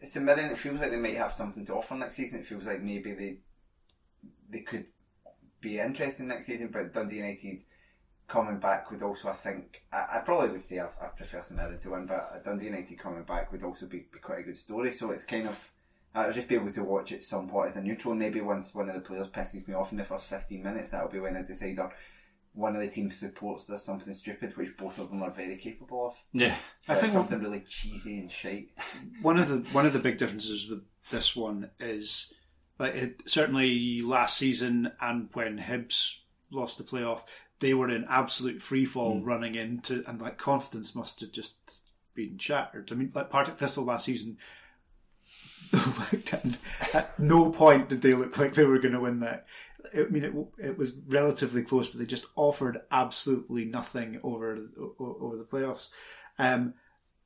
[0.00, 0.40] it's a mirror.
[0.40, 2.40] It feels like they might have something to offer next season.
[2.40, 3.38] It feels like maybe they
[4.50, 4.86] they could
[5.60, 7.62] be interesting next season, but Dundee United
[8.26, 11.58] coming back would also, I think, I, I probably would say I, I prefer St
[11.58, 14.56] Mirren to win, but Dundee United coming back would also be, be quite a good
[14.56, 14.92] story.
[14.92, 15.70] So it's kind of,
[16.14, 18.14] I would just be able to watch it somewhat as a neutral.
[18.14, 21.08] Maybe once one of the players pisses me off in the first 15 minutes, that'll
[21.08, 21.92] be when I decide, or
[22.54, 26.08] one of the team's supports does something stupid, which both of them are very capable
[26.08, 26.14] of.
[26.32, 26.56] Yeah,
[26.88, 28.70] I think something really cheesy and shite.
[29.22, 32.32] one of the one of the big differences with this one is
[32.78, 36.16] like it, certainly last season and when Hibs
[36.50, 37.22] lost the playoff,
[37.60, 39.24] they were in absolute free fall mm.
[39.26, 41.54] running into and like confidence must have just
[42.14, 42.90] been shattered.
[42.90, 44.38] I mean, like Partick Thistle last season.
[45.72, 46.34] Looked
[46.94, 49.46] at, no point did they look like they were going to win that.
[49.94, 54.58] I mean, it, it was relatively close, but they just offered absolutely nothing over
[54.98, 55.86] over the playoffs.
[56.38, 56.74] Um,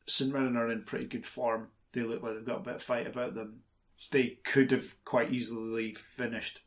[0.06, 1.68] St Mirren are in pretty good form.
[1.92, 3.60] They look like they've got a bit of fight about them.
[4.10, 6.60] They could have quite easily finished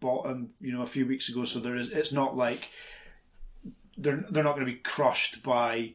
[0.00, 1.44] bottom, you know, a few weeks ago.
[1.44, 1.90] So there is.
[1.90, 2.70] It's not like
[3.96, 5.94] they're they're not going to be crushed by.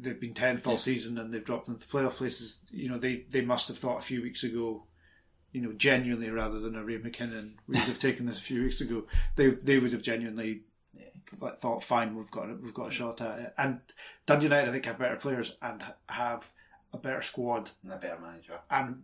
[0.00, 2.60] They've been tenth all season and they've dropped into playoff places.
[2.72, 4.84] You know, they they must have thought a few weeks ago.
[5.52, 8.62] You know, genuinely, rather than a Ray McKinnon, we would have taken this a few
[8.62, 9.04] weeks ago.
[9.36, 10.62] They they would have genuinely
[11.40, 13.54] th- thought, fine, we've got we've got a shot at it.
[13.58, 13.80] And
[14.26, 16.50] Dundee United, I think, have better players and have
[16.94, 18.58] a better squad, And a better manager.
[18.70, 19.02] and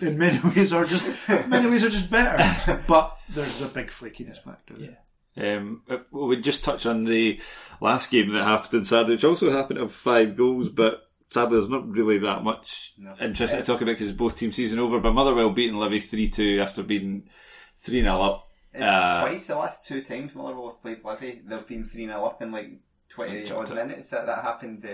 [0.00, 2.82] in many ways are just in many ways are just better.
[2.88, 4.74] But there's a big flakiness factor.
[4.78, 4.90] Yeah.
[5.36, 7.40] Um, uh, well, we just touch on the
[7.80, 11.58] last game that happened on Saturday, which also happened to have five goals, but sadly
[11.58, 13.14] there's not really that much No.
[13.20, 15.00] interesting to talk about because both teams' season over.
[15.00, 17.30] But Motherwell beating Livy 3 2 after being
[17.78, 18.48] 3 0 up.
[18.78, 22.42] Uh, twice the last two times Motherwell have played Livy, they've been 3 0 up
[22.42, 22.70] in like
[23.08, 23.86] twenty Chucked odd it.
[23.86, 24.10] minutes.
[24.10, 24.88] That that happened uh,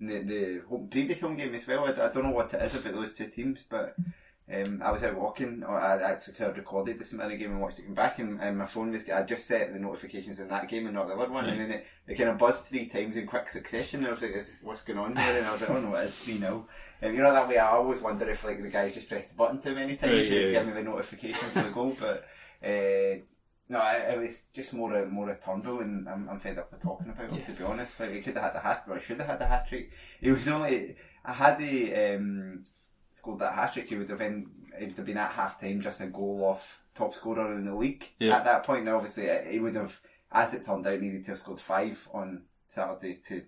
[0.00, 1.84] in the the home, previous home game as well.
[1.84, 3.96] I, I don't know what it is about those two teams, but.
[4.52, 7.86] Um, I was out walking, or I actually recorded this minute game and watched it
[7.86, 9.08] come back, and, and my phone was.
[9.08, 11.70] I just set the notifications in that game and not the other one, and then
[11.70, 14.00] it, it kind of buzzed three times in quick succession.
[14.00, 15.94] And I was like, is, "What's going on here?" And I was like, "Oh no,
[15.94, 16.66] it's three 0
[17.02, 17.56] um, You know that way.
[17.56, 20.28] I always wonder if like the guys just pressed the button too many times Right,
[20.28, 22.26] to yeah, give me the notification for the goal, but.
[22.62, 23.22] Uh,
[23.68, 26.70] no, it, it was just more a more a Turnbull, and I'm, I'm fed up
[26.70, 27.42] with talking about him.
[27.42, 29.40] To be honest, like he could have had a hat, or he should have had
[29.40, 29.92] a hat trick.
[30.20, 32.64] It was only I had he um,
[33.12, 35.80] scored that hat trick, he would have been it would have been at half time
[35.80, 38.36] just a goal off top scorer in the league Yeah.
[38.36, 38.84] at that point.
[38.84, 39.98] Now, obviously, uh, he would have,
[40.30, 43.42] as it turned out, needed to have scored five on Saturday to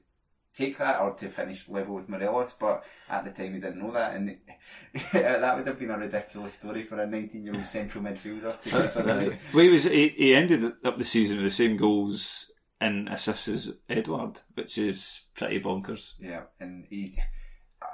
[0.55, 3.91] take that or to finish level with Morelos, but at the time he didn't know
[3.93, 4.37] that, and
[5.13, 8.71] that would have been a ridiculous story for a 19 year old central midfielder to
[8.71, 9.39] do That's, that's it.
[9.53, 12.51] Well, he, was, he, he ended up the season with the same goals
[12.81, 16.15] and assists as Edouard, which is pretty bonkers.
[16.21, 17.15] Yeah, and he,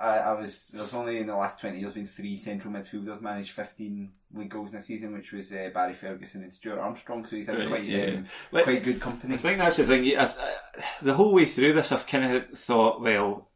[0.00, 3.50] I, I was there's only in the last twenty years been three central midfielders managed
[3.50, 7.26] fifteen league goals in a season, which was uh, Barry Ferguson and Stuart Armstrong.
[7.26, 8.04] So he's in Right, quite yeah.
[8.06, 9.34] um, quite good company.
[9.34, 10.16] I think that's the thing.
[10.16, 10.54] I, I,
[11.02, 13.50] the whole way through this, I've kind of thought, well,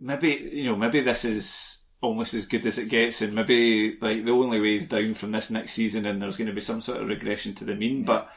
[0.00, 4.24] maybe you know, maybe this is almost as good as it gets, and maybe like
[4.24, 6.80] the only way is down from this next season, and there's going to be some
[6.80, 8.04] sort of regression to the mean.
[8.04, 8.28] But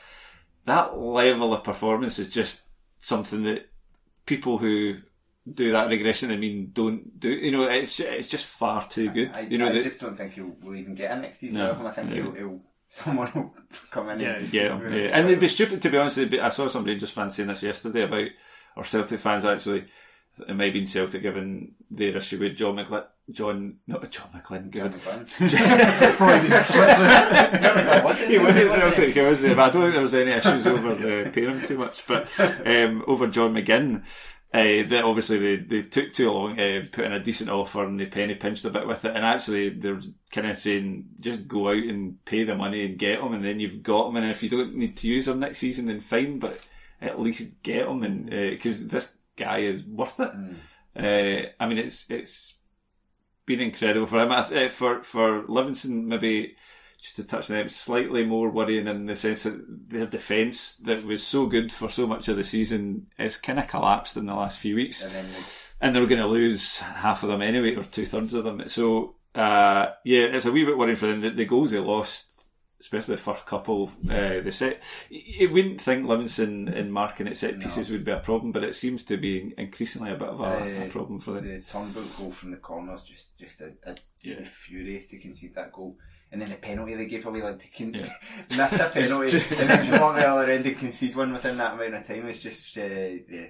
[0.65, 2.61] that level of performance is just
[2.99, 3.67] something that
[4.27, 4.97] people who
[5.51, 7.29] do that regression, I mean, don't do.
[7.29, 9.31] You know, it's it's just far too good.
[9.35, 11.59] I, you know, I that- just don't think he'll will even get a next season.
[11.59, 11.87] No, of him.
[11.87, 12.15] I think no.
[12.15, 13.53] he'll, he'll someone will
[13.91, 14.19] come in.
[14.19, 15.09] Yeah, and, Yeah, yeah.
[15.17, 16.17] and they'd be stupid to be honest.
[16.29, 18.27] be- I saw somebody just fan saying this yesterday about
[18.75, 19.85] or Celtic fans actually.
[20.49, 24.69] It may have been Celtic given their issue with John McLean, John, not John McLean,
[24.69, 24.99] John given.
[24.99, 26.11] McGlynn.
[26.11, 27.59] Freudian slip there.
[27.61, 28.29] John McGlynn was it?
[28.29, 28.81] He was at Wasn't he?
[28.81, 31.49] Celtic, he was there, but I don't think there was any issues over uh, paying
[31.51, 32.05] him too much.
[32.05, 32.29] But
[32.65, 34.03] um, over John McGinn,
[34.55, 37.99] uh, that obviously they, they took too long to put in a decent offer and
[37.99, 39.13] they penny pinched a bit with it.
[39.13, 39.99] And actually, they're
[40.31, 43.59] kind of saying just go out and pay the money and get them, and then
[43.59, 44.15] you've got them.
[44.15, 46.59] And if you don't need to use them next season, then fine, but
[47.01, 48.03] at least get them.
[48.03, 50.31] and because this guy is worth it.
[50.97, 52.53] Uh, I mean, it's it's
[53.45, 54.31] been incredible for him.
[54.31, 56.55] I th- uh, For for Livingston, maybe
[57.05, 61.05] just to touch on them, slightly more worrying in the sense that their defence that
[61.05, 64.33] was so good for so much of the season has kind of collapsed in the
[64.33, 65.25] last few weeks, And then
[65.81, 68.67] and they're going to lose half of them anyway, or two thirds of them.
[68.67, 71.21] So uh, yeah, it's a wee bit worrying for them.
[71.21, 72.31] The, the goals they lost.
[72.77, 74.83] Especially the first couple, uh, the set.
[75.09, 78.75] You wouldn't think Livingston in marking at set pieces would be a problem, but it
[78.75, 81.47] seems to be increasingly a bit of a, a Uh, problem for them.
[81.47, 84.43] the Turnbull goal from the corners just just a, a Yeah.
[84.43, 85.97] furious to concede that goal.
[86.31, 88.09] And then the penalty they gave away, like to con- Yeah.
[88.49, 91.73] miss a penalty and then come on the other end and concede one within that
[91.75, 93.47] amount of time is just uh, yeah,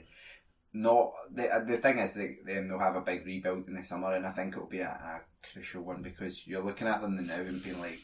[0.74, 4.14] not the uh, the thing is they, they'll have a big rebuild in the summer
[4.14, 5.22] and I think it'll be a, a
[5.54, 8.00] crucial one because you're looking at them now and being like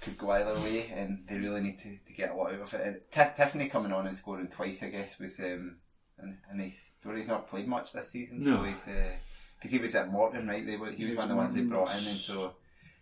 [0.00, 2.74] could go either way and they really need to, to get a lot out of
[2.74, 2.80] it.
[2.86, 5.76] And Ti- Tiffoney coming on and scoring twice I guess was um,
[6.18, 7.20] a, a nice story.
[7.20, 8.64] He's not played much this season, so No.
[8.64, 8.84] he's
[9.58, 10.66] because he was at Morton, right?
[10.66, 12.54] They were he was one of the ones they brought in, and so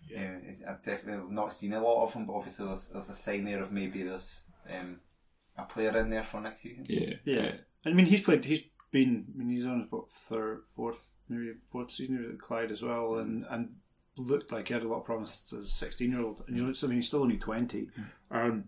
[0.08, 0.36] yeah,
[0.68, 2.26] I've definitely not seen a lot of him.
[2.26, 5.00] But obviously, there's, there's a sign there of maybe there's um,
[5.56, 6.86] a player in there for next season.
[6.88, 7.52] Yeah, Yeah.
[7.86, 8.44] I mean, he's played.
[8.44, 9.26] He's been.
[9.34, 13.16] I mean, he's on his what third, fourth, maybe fourth season at Clyde as well,
[13.16, 13.74] and and
[14.16, 16.44] looked like he had a lot of promise as a sixteen-year-old.
[16.46, 17.88] And you know, I mean, he's still only twenty.
[18.30, 18.64] Um,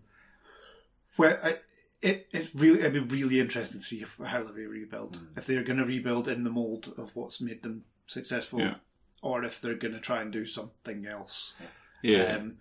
[1.17, 1.55] well, I,
[2.01, 5.19] it it's really it'd be really interesting to see how they rebuild.
[5.35, 8.75] If they're going to rebuild in the mold of what's made them successful, Yeah.
[9.21, 11.55] Or if they're going to try and do something else.
[12.03, 12.35] yeah.
[12.37, 12.57] Um,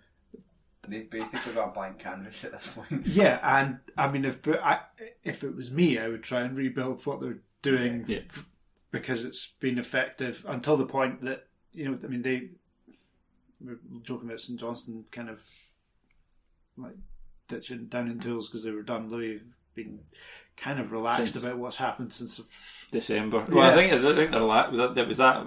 [0.88, 3.06] They basically got a blank canvas at this point.
[3.06, 4.80] Yeah, and I mean, if I,
[5.24, 8.20] if it was me, I would try and rebuild what they're doing Yeah.
[8.30, 8.46] f-
[8.92, 11.98] because it's been effective until the point that you know.
[12.02, 12.50] I mean, they
[13.60, 15.40] were joking about St Johnstone kind of
[16.76, 16.94] like
[17.48, 19.08] ditching down in tools because they were done.
[19.10, 19.42] They've
[19.74, 20.00] been
[20.56, 22.40] kind of relaxed Since- about what's happened since.
[22.92, 23.44] December.
[23.50, 23.74] Well, I Yeah.
[23.74, 25.46] think I think they're la- that there was that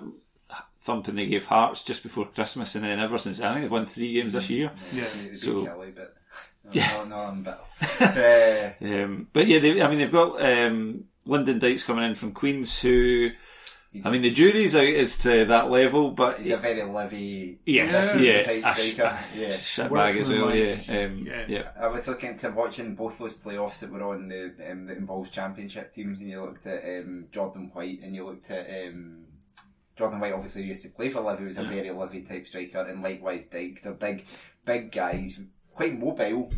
[0.90, 3.86] thumping they gave Hearts just before Christmas, and then ever since I think they've won
[3.86, 4.72] three games this year.
[4.94, 5.06] Yeah.
[5.22, 6.16] They beat So- Killie, but
[6.66, 6.92] no, Yeah.
[6.94, 8.76] no, no, I'm better.
[8.82, 12.32] uh, Um, but yeah, they, I mean they've got um, Lyndon Dykes coming in from
[12.34, 13.30] Queens, who
[13.92, 17.60] he's, I mean the jury's out as to that level, but he's a very livy.
[17.66, 18.22] yes, Yeah.
[18.22, 19.50] yeah, type a sh- Yeah.
[19.88, 20.56] shitbag as well.
[20.56, 21.46] Yeah, um, Yeah.
[21.48, 24.98] yeah, I was looking to watching both those playoffs that were on the um, that
[24.98, 29.26] involves championship teams, and you looked at um, Jordan White, and you looked at um,
[30.00, 30.34] Jordan White.
[30.34, 31.44] Obviously, used to play for Livy.
[31.44, 33.84] Was a very Livy type striker, and likewise Dykes.
[33.84, 34.26] They're big,
[34.66, 35.42] big guys,
[35.76, 36.52] quite mobile,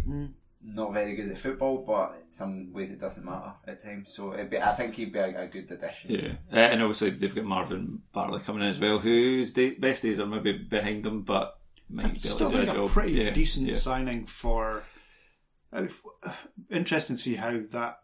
[0.64, 4.14] not very good at football, but some ways it doesn't matter at times.
[4.14, 6.12] So be, I think he'd be a, a good addition.
[6.12, 10.04] Yeah, uh, and obviously they've got Marvin Bartley coming in as well, whose day, best
[10.04, 11.58] days are maybe behind them, but
[11.90, 12.92] might be Still able think a a job.
[12.92, 13.78] pretty Yeah, decent yeah.
[13.78, 14.84] signing for.
[15.74, 15.88] Uh,
[16.70, 18.00] interesting to see how that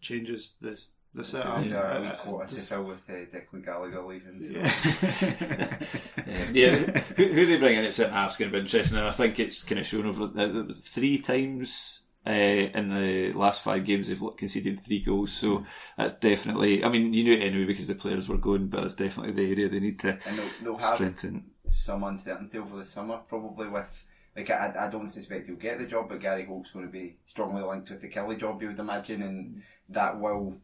[0.00, 0.80] changes the
[1.14, 1.64] the setup.
[1.64, 4.42] Yeah, Uh, a wee quote to fill with uh, Declan Gallagher leaving.
[4.42, 4.58] So.
[4.58, 5.78] yeah.
[6.20, 6.74] Um, yeah,
[7.16, 9.10] who, who they bring in at centre half is going to be interesting, and I
[9.10, 13.62] think it's kind of shown over uh, it was three times uh, in the last
[13.62, 15.32] five games they've conceded three goals.
[15.32, 15.64] So
[15.96, 16.84] that's definitely.
[16.84, 19.50] I mean, you knew it anyway because the players were going, but it's definitely the
[19.50, 21.50] area they need to And they'll, they'll have strengthen.
[21.66, 24.04] some uncertainty over the summer, probably with.
[24.36, 27.16] Like I, I don't suspect he'll get the job, but Gary Holt's going to be
[27.26, 30.54] strongly linked with the Killie job, you would imagine, and that will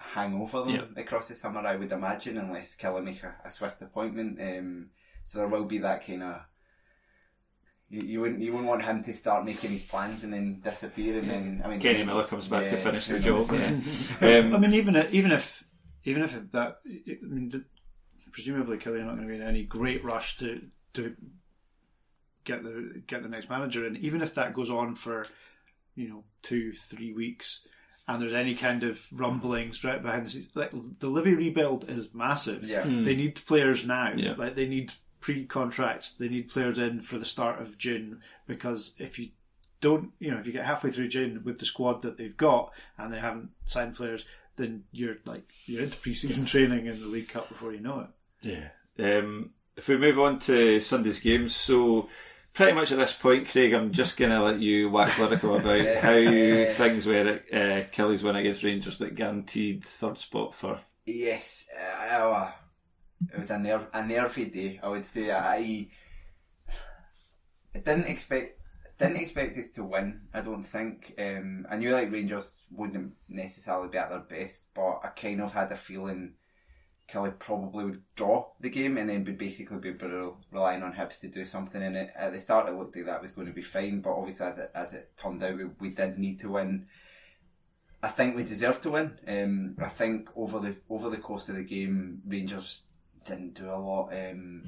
[0.00, 1.02] hang over them Yeah.
[1.02, 4.40] across the summer, I would imagine, unless Killie make a, a swift appointment.
[4.40, 4.90] Um,
[5.24, 6.40] so there will be that kind of.
[7.88, 11.18] You, you wouldn't you wouldn't want him to start making his plans and then disappear
[11.18, 13.46] and then I mean Kenny Miller comes back to finish the job.
[13.52, 13.80] yeah.
[14.20, 14.38] Yeah.
[14.44, 15.64] I Um, mean, even if, even if
[16.04, 17.64] even if that, I mean, the,
[18.32, 20.62] presumably Killie are not going to be in any great rush to
[20.94, 21.16] to
[22.44, 23.96] get the get the next manager in.
[23.96, 25.26] Even if that goes on for
[25.96, 27.66] you know two three weeks,
[28.10, 32.12] and there's any kind of rumblings right behind the scenes, like the Livy rebuild is
[32.12, 32.64] massive.
[32.64, 32.82] Yeah.
[32.82, 34.12] They need players now.
[34.16, 34.34] Yeah.
[34.36, 36.14] Like they need pre-contracts.
[36.14, 39.28] They need players in for the start of June because if you
[39.80, 42.72] don't, you know, if you get halfway through June with the squad that they've got
[42.98, 44.24] and they haven't signed players,
[44.56, 48.68] then you're like you're into pre-season training in the League Cup before you know it.
[48.98, 49.18] Yeah.
[49.18, 52.08] Um, if we move on to Sunday's games, so
[52.52, 55.96] pretty much at this point, Craig, I'm just going to let you wax lyrical about
[56.02, 60.80] how things were at uh, Killie's win against Rangers that guaranteed third spot for.
[61.06, 62.52] Yes, uh, uh,
[63.32, 64.80] it was a nerve a nervy day.
[64.82, 65.88] I would say I,
[67.74, 68.60] I didn't expect
[69.00, 70.28] didn't expect us to win.
[70.32, 71.14] I don't think.
[71.18, 75.52] Um, I knew like Rangers wouldn't necessarily be at their best, but I kind of
[75.52, 76.34] had a feeling
[77.10, 79.90] Killie probably would draw the game and then would basically be
[80.52, 82.10] relying on Hibs to do something in it.
[82.16, 84.58] At the start, it looked like that was going to be fine, but obviously as
[84.58, 86.86] it as it turned out, we, we did need to win.
[88.02, 89.18] I think we deserved to win.
[89.26, 92.82] Um, I think over the over the course of the game, Rangers
[93.26, 94.10] didn't do a lot.
[94.12, 94.64] Um,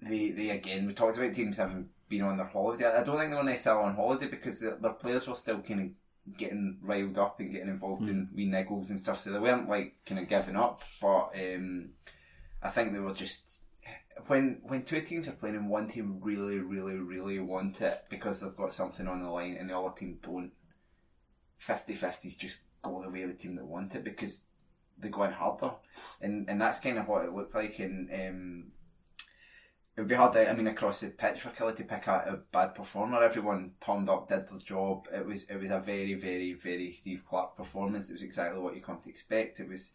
[0.00, 2.86] they they again we talked about teams having been on their holiday.
[2.86, 5.88] I don't think they were necessarily on holiday because their, players were still kind of
[6.36, 9.18] getting riled up and getting involved in wee niggles and stuff.
[9.18, 10.80] So they weren't like kind of giving up.
[11.00, 11.90] But um,
[12.62, 13.42] I think they were just
[14.26, 18.40] when when two teams are playing and one team really really really want it because
[18.40, 20.52] they've got something on the line and the other team don't.
[21.60, 24.48] 50-50s just go the way of the team that want it because
[24.98, 25.70] they're going harder,
[26.20, 27.78] and and that's kind of what it looked like.
[27.78, 28.64] And um,
[29.96, 30.32] it would be hard.
[30.34, 33.22] To, I mean, across the pitch for Killie to pick out a bad performer.
[33.22, 35.06] Everyone turned up, did their job.
[35.12, 38.08] It was it was a very very very Steve Clarke performance.
[38.10, 39.60] It was exactly what you come to expect.
[39.60, 39.92] It was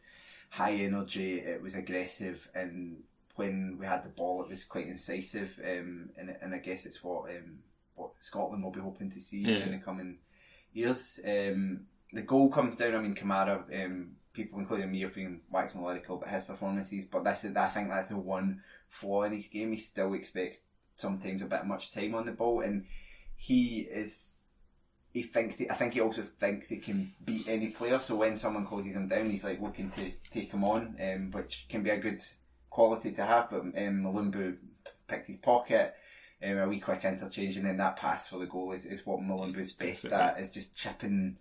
[0.50, 1.40] high energy.
[1.40, 3.04] It was aggressive, and
[3.36, 5.60] when we had the ball, it was quite incisive.
[5.64, 7.60] Um, and and I guess it's what um,
[7.96, 9.66] what Scotland will be hoping to see Yeah.
[9.66, 10.20] in the coming
[10.74, 11.20] years.
[11.26, 12.96] Um, the goal comes down.
[12.96, 13.64] I mean, Kamara.
[13.86, 17.68] Um, people, including me, are feeling waxing lyrical about his performances, but this is, I
[17.70, 19.72] think that's the one flaw in his game.
[19.72, 20.64] He still expects
[20.96, 22.86] sometimes a bit much time on the ball, and
[23.36, 24.40] he is.
[25.14, 25.62] He thinks.
[25.62, 28.00] I think he also thinks he can beat any player.
[28.00, 31.66] So when someone closes him down, he's like looking to take him on, um, which
[31.70, 32.22] can be a good
[32.70, 33.50] quality to have.
[33.50, 34.58] But um, Mulumbu
[35.08, 35.96] picked his pocket.
[36.44, 39.22] Um, a wee quick interchange, and then that pass for the goal is, is what
[39.22, 40.40] Mulumbu's best at.
[40.40, 41.38] Is just chipping,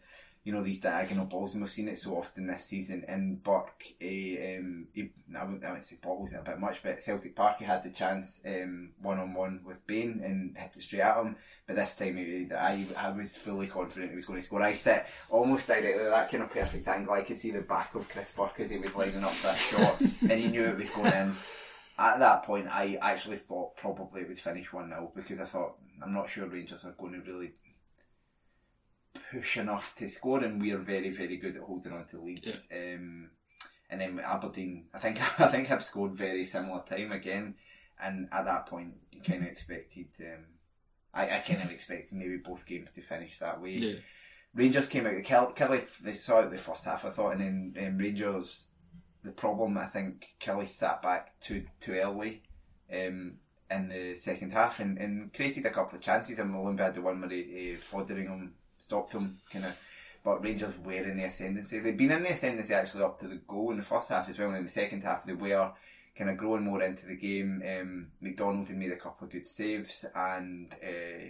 [0.47, 3.05] you know, these diagonal balls, and we've seen it so often this season.
[3.09, 6.85] And Burke, he, um, he, I wouldn't, I wouldn't say bottles it a bit much,
[6.85, 8.43] but Celtic Park he had the chance
[9.03, 11.35] one on one with Bain and hit it straight at him.
[11.67, 14.63] But this time, he, I, I was fully confident he was going to score.
[14.63, 17.15] I sit almost directly at that kind of perfect angle.
[17.15, 20.01] I could see the back of Chris Burke as he was lining up that shot,
[20.21, 21.35] and he knew it was going in
[21.99, 25.77] at that point, I actually thought probably it was finished 1 0 because I thought,
[26.03, 27.53] I'm not sure Rangers are going to really
[29.31, 32.69] push enough to score, and we are very, very good at holding on to leads.
[32.73, 33.31] Um,
[33.89, 37.55] and then Aberdeen, I think, I think have scored very similar time again,
[38.03, 40.45] and at that point, you kind of expected, um,
[41.15, 43.77] I, I kind of expected maybe both games to finish that way.
[43.77, 43.95] Yeah.
[44.55, 47.87] Rangers came out, Kel- Killie, they saw it the first half, I thought, and then
[47.87, 48.69] um, Rangers
[49.27, 52.43] the problem I think Killie sat back too too early
[52.91, 53.35] um,
[53.71, 56.39] in the second half and, and created a couple of chances.
[56.39, 58.55] And Mulumbu had the one where he, uh, Fotheringham
[58.87, 59.73] stopped them kind of.
[60.25, 61.79] But Rangers were in the ascendancy.
[61.79, 64.39] They'd been in the ascendancy actually up to the goal in the first half as
[64.39, 64.49] well.
[64.49, 65.71] And in the second half, they were
[66.17, 67.63] kind of growing more into the game.
[67.65, 71.29] Um, MacDonald had made a couple of good saves, and uh,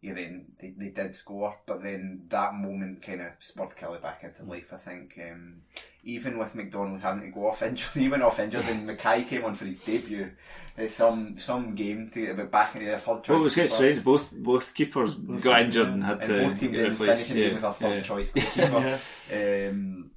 [0.00, 4.22] yeah, then they, they did score, but then that moment kind of spurred Killie back
[4.22, 4.72] into life.
[4.72, 5.62] I think um,
[6.04, 9.54] even with MacDonald having to go off injured, even off injured, and Mackay came on
[9.54, 10.30] for his debut.
[10.76, 13.28] It's some some game to get back in the third choice.
[13.28, 13.74] Well, it was quite keeper.
[13.74, 14.04] strange.
[14.04, 17.22] Both both keepers got injured and had and to both teams get didn't replaced.
[17.26, 18.02] finish yeah, Yeah, with a third yeah.
[18.02, 19.00] choice goalkeeper.
[19.70, 20.10] um,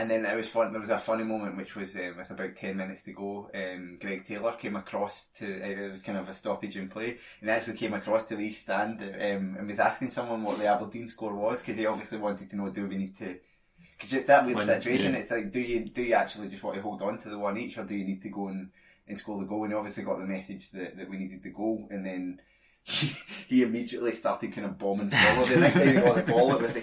[0.00, 0.72] and then it was fun.
[0.72, 3.50] There was a funny moment, which was um, with about ten minutes to go.
[3.54, 7.50] Um, Greg Taylor came across to it was kind of a stoppage in play, and
[7.50, 11.08] actually came across to the east stand um, and was asking someone what the Aberdeen
[11.08, 13.36] score was because he obviously wanted to know do we need to.
[13.96, 15.12] Because it's that weird When- situation.
[15.12, 15.18] yeah.
[15.18, 17.58] It's like, do you do you actually just want to hold on to the one
[17.58, 18.70] each, or do you need to go and,
[19.06, 19.64] and score the goal?
[19.64, 22.40] And he obviously got the message that, that we needed the goal, and then
[22.82, 23.12] he,
[23.46, 25.48] he immediately started kind of bombing forward.
[25.48, 26.80] The next time he got the ball, it was the.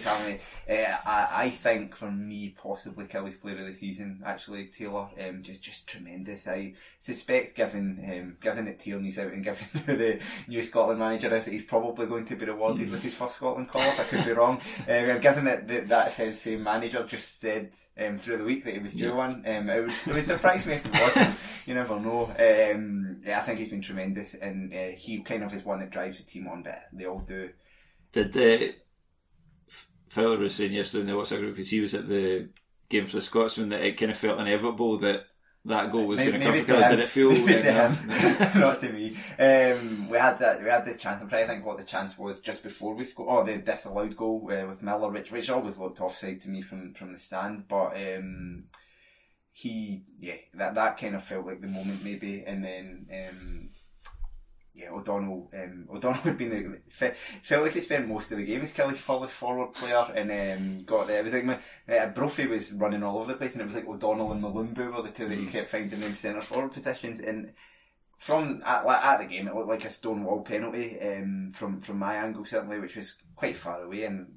[0.70, 4.22] Uh, I, I think for me, possibly Killie's player of the season.
[4.26, 6.48] Actually, Taylor, um, just just tremendous.
[6.48, 11.34] I suspect, given um, given that Tierney's out and given who the new Scotland manager
[11.34, 13.82] is, that he's probably going to be rewarded with his first Scotland call.
[13.82, 14.00] Up.
[14.00, 14.62] I could be wrong.
[14.88, 18.94] Um, given that, that same manager just said um, through the week that he was
[18.94, 21.36] due one, um, it would, it would surprise me if he wasn't.
[21.66, 22.26] You never know.
[22.40, 25.94] Um, yeah, I think he's been tremendous, and uh, he kind of is one that
[25.94, 27.50] drives the team on, but they all do.
[28.12, 28.74] Did uh,
[30.10, 32.50] Fowler was saying yesterday in the WhatsApp group because he was at the
[32.90, 35.26] game for the Scotsman that it kind of felt inevitable that
[35.66, 36.66] that goal was going to come to.
[36.66, 37.32] Did it feel?
[37.32, 38.08] Maybe to him,
[38.62, 39.18] not to me.
[39.38, 40.62] Um, we had that.
[40.64, 41.22] We had the chance.
[41.22, 43.30] I'm trying to think what the chance was just before we scored.
[43.30, 46.94] Oh, the disallowed goal uh, with Miller, which which always looked offside to me from
[46.94, 47.96] from the stand, but.
[47.96, 48.66] Um,
[49.60, 53.70] he, yeah, that that kind of felt like the moment maybe, and then um,
[54.78, 58.46] yeah, O'Donnell, um, O'Donnell had been the, fe- felt like he spent most of the
[58.46, 61.20] game as Killie's fullest forward player, and um, got there.
[61.20, 61.60] It was like my,
[61.90, 64.94] uh, Brophy was running all over the place, and it was like O'Donnell and Mulumbu
[64.94, 67.54] were the two that you kept finding in centre forward positions, and
[68.20, 71.98] from at, at the game, it looked like a stone wall penalty um, from from
[71.98, 74.28] my angle certainly, which was quite far away and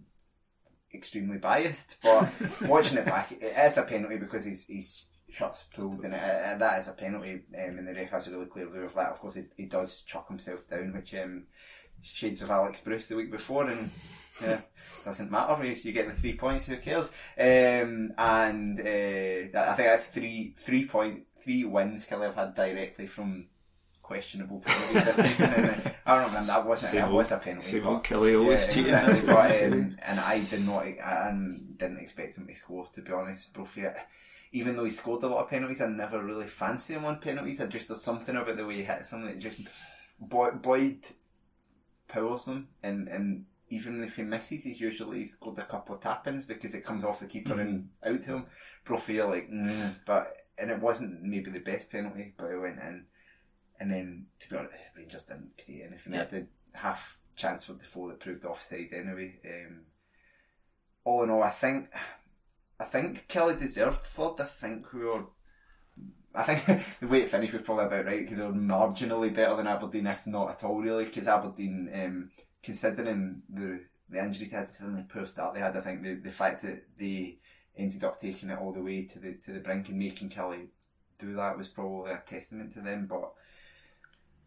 [0.95, 1.99] extremely biased.
[2.03, 2.33] But
[2.63, 6.79] watching it back, it is a penalty because he's he's shots pulled, and uh, that
[6.81, 7.43] is a penalty.
[7.55, 9.13] Um, and the ref has a really clear view of that.
[9.13, 11.45] Of course, he, he does chuck himself down, which um,
[12.03, 13.91] shades of Alex Bruce the week before, and
[14.43, 14.61] yeah,
[15.05, 15.65] doesn't matter.
[15.65, 16.67] You, you get the three points.
[16.67, 17.09] Who cares?
[17.39, 23.07] Um, and uh, I think that's three three point three wins Killie have had directly
[23.07, 23.47] from
[24.03, 25.55] questionable penalties this season.
[25.55, 27.69] And, uh, I don't remember that wasn't that was a penalty.
[27.69, 28.95] same but- Killie always yeah, cheating.
[28.95, 29.27] exactly.
[29.35, 31.33] But, um, and I did not, I
[31.77, 32.87] didn't expect him to score.
[32.93, 33.85] To be honest, Brophy.
[34.53, 37.61] Even though he scored a lot of penalties, I never really fancy him on penalties.
[37.61, 39.61] I just there's something about the way he hits them that just
[40.21, 41.07] Boy, Boyd
[42.09, 46.45] powers them, and and even if he misses, he's usually scored a couple of tap-ins
[46.45, 48.47] because it comes off the keeper and out to him.
[48.85, 53.07] Brophy like, mm, but and it wasn't maybe the best penalty, but it went in.
[53.79, 56.13] And then, to be honest, Rangers didn't create anything.
[56.13, 59.41] They had the half chance for Defoe that proved offside anyway.
[59.45, 59.81] Um,
[61.05, 61.89] all in all, I think,
[62.81, 64.41] I think Killie deserved third.
[64.41, 65.27] I think we were,
[66.35, 69.55] I think the way it finished was probably about right because they were marginally better
[69.57, 71.05] than Aberdeen, if not at all, really.
[71.05, 72.31] Because Aberdeen, um,
[72.63, 76.15] considering the the injuries they had, considering the poor start they had, I think the,
[76.15, 77.39] the fact that they
[77.77, 80.69] ended up taking it all the way to the to the brink and making Killie
[81.19, 83.07] do that was probably a testament to them.
[83.07, 83.31] But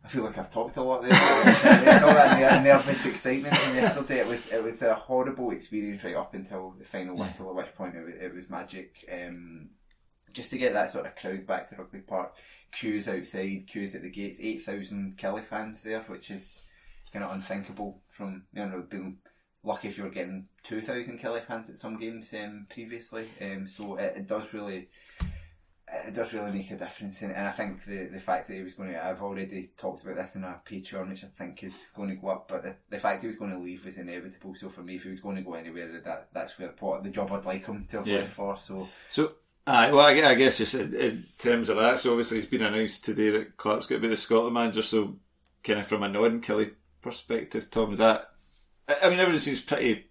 [0.04, 1.12] I feel like I've talked a lot there.
[1.14, 4.20] it's all that ner- nervous excitement from yesterday.
[4.20, 7.50] It was it was a horrible experience right up until the final whistle.
[7.50, 9.06] At which point it was, it was magic.
[9.12, 9.70] Um,
[10.34, 12.36] just to get that sort of crowd back to Rugby Park,
[12.72, 16.66] queues outside, queues at the gates, eight thousand Killie fans there, which is
[17.14, 18.02] kind of unthinkable.
[18.10, 19.20] From you know, being
[19.64, 23.26] lucky if you were getting two thousand Killie fans at some games um, previously.
[23.42, 24.90] Um, so it, it does really
[26.08, 28.64] it does really make a difference, and, and I think the the fact that he
[28.64, 31.88] was going to, I've already talked about this in our Patreon, which I think is
[31.96, 34.56] going to go up, but the, the fact he was going to leave was inevitable.
[34.56, 37.10] So for me, if he was going to go anywhere, that that's where what the
[37.10, 38.18] job I'd like him to have Yeah.
[38.18, 38.58] left for.
[38.58, 39.34] So So,
[39.68, 42.64] aye, well, I, I guess just in, in terms of that, so obviously it's been
[42.64, 44.82] announced today that Clarke's going to be the Scotland manager.
[44.82, 45.18] So,
[45.64, 46.72] kind of from a non-Killie
[47.02, 48.30] perspective, Tom, is that?
[48.88, 50.06] I, I mean, everyone seems pretty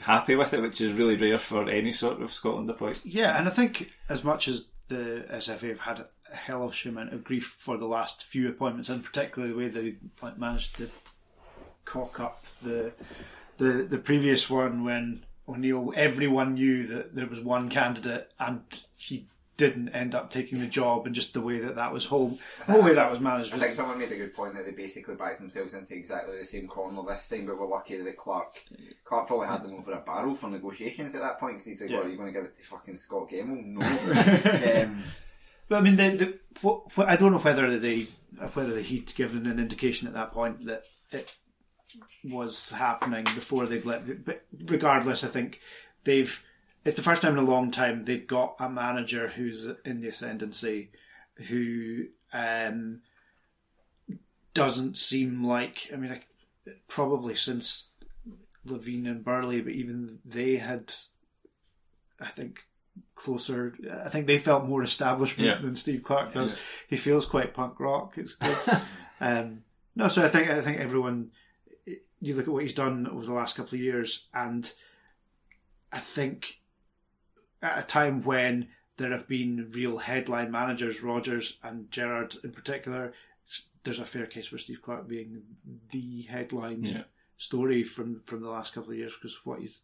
[0.00, 3.04] happy with it, which is really rare for any sort of Scotland appointment.
[3.04, 7.24] Yeah, and I think as much as the SFA have had a hellish amount of
[7.24, 9.96] grief for the last few appointments, and particularly the way they
[10.36, 10.90] managed to
[11.84, 12.92] cock up the
[13.58, 18.62] the the previous one when O'Neill, everyone knew that there was one candidate and
[18.96, 19.26] he
[19.56, 22.72] didn't end up taking the job, and just the way that that was whole, the
[22.72, 25.14] whole way that was managed I think someone made a good point that they basically
[25.14, 28.62] backed themselves into exactly the same corner this time, but we're lucky that Clarke
[29.04, 31.90] Clarke probably had them over a barrel for negotiations at that point because he's like,
[31.90, 31.98] Yeah.
[31.98, 34.82] "What are you going to give it to fucking Scott Gemmill?" No.
[34.82, 35.02] um,
[35.68, 38.06] But I mean, the, the, what, what, I don't know whether they
[38.54, 41.34] whether he'd given an indication at that point that it,
[42.24, 44.24] was happening before they'd let.
[44.24, 45.60] But regardless, I think
[46.04, 46.42] they've.
[46.86, 50.08] It's the first time in a long time they've got a manager who's in the
[50.08, 50.90] ascendancy,
[51.48, 53.00] who um,
[54.54, 55.90] doesn't seem like.
[55.92, 56.22] I mean, I,
[56.86, 57.88] probably since
[58.66, 60.94] Levein and Burley, but even they had,
[62.20, 62.60] I think,
[63.16, 63.74] closer.
[64.04, 65.58] I think they felt more establishment Yeah.
[65.60, 66.54] than Steve Clarke does.
[66.88, 68.14] He feels quite punk rock.
[68.16, 68.56] It's good.
[69.20, 69.62] um,
[69.96, 71.32] no, so I think I think everyone.
[72.20, 74.72] You look at what he's done over the last couple of years, and
[75.92, 76.60] I think
[77.62, 83.12] at a time when there have been real headline managers, Rodgers and Gerrard in particular,
[83.84, 85.42] there's a fair case for Steve Clarke being
[85.90, 87.02] the headline Yeah.
[87.36, 89.80] story from from the last couple of years because of what he's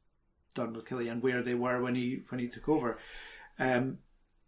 [0.55, 2.99] done with Killie and where they were when he when he took over.
[3.59, 3.99] Um,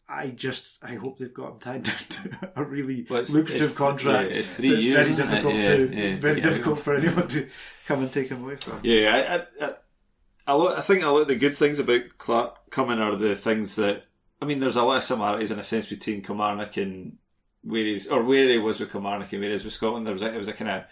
[0.09, 3.61] I just I hope they've got him tied down to a really Well, it's- lucrative
[3.63, 4.31] it's- contract.
[4.31, 5.31] yeah, it's three years, very isn't it?
[5.31, 7.49] difficult Yeah, to yeah, very to difficult for anyone to
[7.87, 8.81] come and take him away from.
[8.83, 9.75] Yeah, I, I, I,
[10.47, 13.35] a lot, I think a lot of the good things about Clarke coming are the
[13.35, 14.05] things that
[14.43, 14.61] I mean.
[14.61, 17.19] There's a lot of similarities in a sense between Kilmarnock and
[17.63, 20.07] where he's or where he was with Kilmarnock and where he is with Scotland.
[20.07, 20.85] There was a, it was a kind of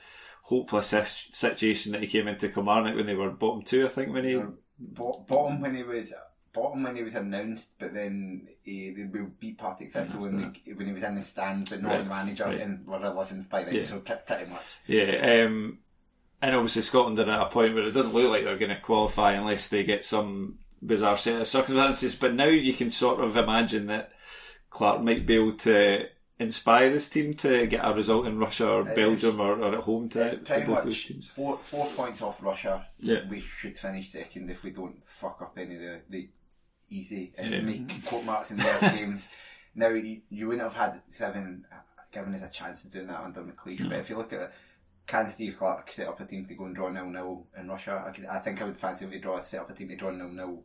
[0.42, 3.84] hopeless situation that he came into Kilmarnock when they were bottom two.
[3.84, 4.40] I think when he
[4.78, 6.12] Bo- bottom when he was
[6.53, 10.72] bottom when he was announced, but then he, they will beat Partick Thistle when, they,
[10.72, 12.61] when he was in the stands, but not Right, the manager, right.
[12.61, 13.74] and were eleventh by then.
[13.76, 13.82] Yeah.
[13.84, 14.62] So pre- pretty much.
[14.86, 15.78] Yeah, um,
[16.43, 18.80] and obviously Scotland are at a point where it doesn't look like they're going to
[18.80, 22.16] qualify unless they get some bizarre set of circumstances.
[22.16, 24.11] But now you can sort of imagine that
[24.68, 26.09] Clarke might be able to
[26.40, 29.74] inspire his team to get a result in Russia or It Belgium is- or, or
[29.76, 31.30] at home to, It's to pretty both much those teams.
[31.30, 32.84] four four points off Russia.
[32.99, 33.20] Yeah.
[33.30, 36.28] We should finish second if we don't fuck up any of the, the
[36.90, 37.45] easy Yeah.
[37.45, 38.07] and make mm-hmm.
[38.09, 39.28] court marks in their games.
[39.76, 41.64] Now you, you wouldn't have had seven
[42.12, 43.88] given us a chance of doing that under McLeish.
[43.88, 44.53] But if you look at it,
[45.07, 48.05] can Steve Clarke set up a team to go and draw nil nil in Russia?
[48.07, 49.96] I, could, I think I would fancy if he draw set up a team to
[49.96, 50.62] draw nil nil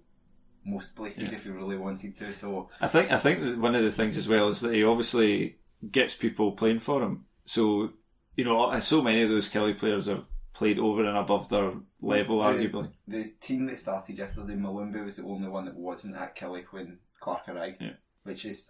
[0.65, 2.33] most places if he really wanted to.
[2.33, 5.57] So I think I think one of the things as well is that he obviously
[5.91, 7.25] gets people playing for him.
[7.45, 7.91] So
[8.35, 11.71] you know, so many of those Killie players have played over and above their
[12.01, 12.91] level, the, arguably.
[13.07, 16.99] the team that started yesterday, Mulumbu, was the only one that wasn't at Killie when
[17.19, 17.93] Clarke arrived, Yeah.
[18.23, 18.69] which is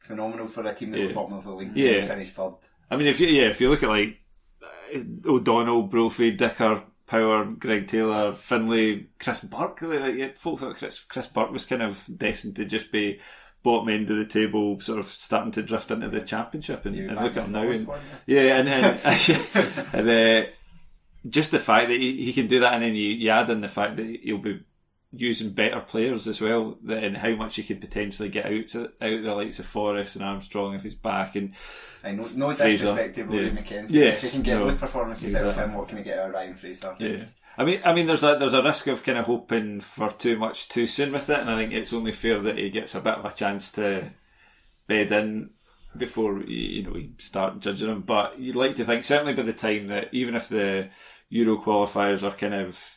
[0.00, 1.06] phenomenal for a team that Yeah.
[1.08, 2.06] were bottom of the league to Yeah.
[2.06, 2.54] finish third.
[2.90, 4.12] I mean, if you yeah, if you look at like uh,
[5.24, 11.26] O'Donnell, Brophy, Dicker, Power, Greg Taylor, Findlay, Chris Burke, like, yeah, folk thought Chris Chris
[11.28, 13.20] Burke was kind of destined to just be
[13.62, 17.20] bottom end of the table, sort of starting to drift into the championship, and, and
[17.20, 17.68] look at him now.
[17.68, 19.00] And, one, yeah, and and,
[19.92, 20.50] and uh,
[21.28, 23.60] just the fact that he, he can do that, and then you, you add in
[23.60, 24.60] the fact that he'll be
[25.16, 29.22] using better players as well, and how much he could potentially get out to, out
[29.22, 31.54] the likes of Forrest and Armstrong if he's back, and
[32.04, 33.50] I know, no Fraser, disrespect to Rory yeah.
[33.50, 33.90] McKenzie.
[33.90, 35.72] Yes, if he can get no, those performances out of exactly.
[35.72, 36.96] him, what can he get out of Ryan Fraser?
[36.98, 37.08] Yeah.
[37.08, 40.10] It's- I mean, I mean, there's a there's a risk of kind of hoping for
[40.10, 42.94] too much too soon with it, and I think it's only fair that he gets
[42.94, 44.10] a bit of a chance to
[44.86, 45.50] bed in
[45.96, 48.02] before you you know we start judging him.
[48.02, 50.90] But you'd like to think certainly by the time that even if the
[51.30, 52.95] Euro qualifiers are kind of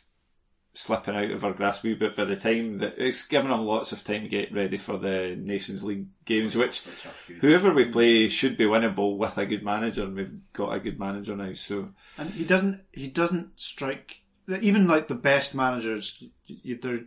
[0.72, 3.60] slipping out of our grasp a wee bit, by the time that it's given him
[3.60, 7.86] lots of time to get ready for the Nations League games, which which whoever we
[7.86, 11.52] play should be winnable with a good manager, and we've got a good manager now.
[11.54, 12.82] So And he doesn't.
[12.92, 14.16] He doesn't strike.
[14.60, 16.22] Even like the best managers,
[16.64, 17.00] there,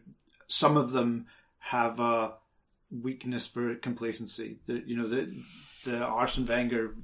[0.47, 1.25] some of them
[1.59, 2.33] have a
[2.91, 4.59] weakness for complacency.
[4.65, 5.33] The, you know, the
[5.83, 6.95] the Arsene Wenger,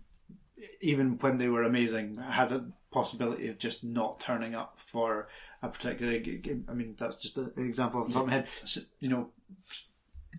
[0.81, 5.27] even when they were amazing, had a possibility of just not turning up for
[5.61, 6.65] a particular game.
[6.69, 8.47] I mean, that's just an example off the top of my head.
[8.63, 9.29] S- You know,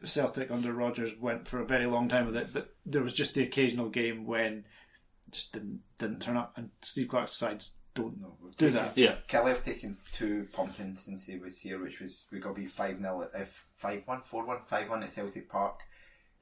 [0.05, 3.35] Celtic under Rodgers went for a very long time with it, but there was just
[3.35, 4.65] the occasional game when
[5.27, 8.97] it just didn't didn't turn up, and Steve Clarke's sides don't we've do that.
[8.97, 12.55] yeah, Killie have taken two pumpkins since he was here, which was we got to
[12.61, 15.81] be five 0 if five one, four one, five one at Celtic Park,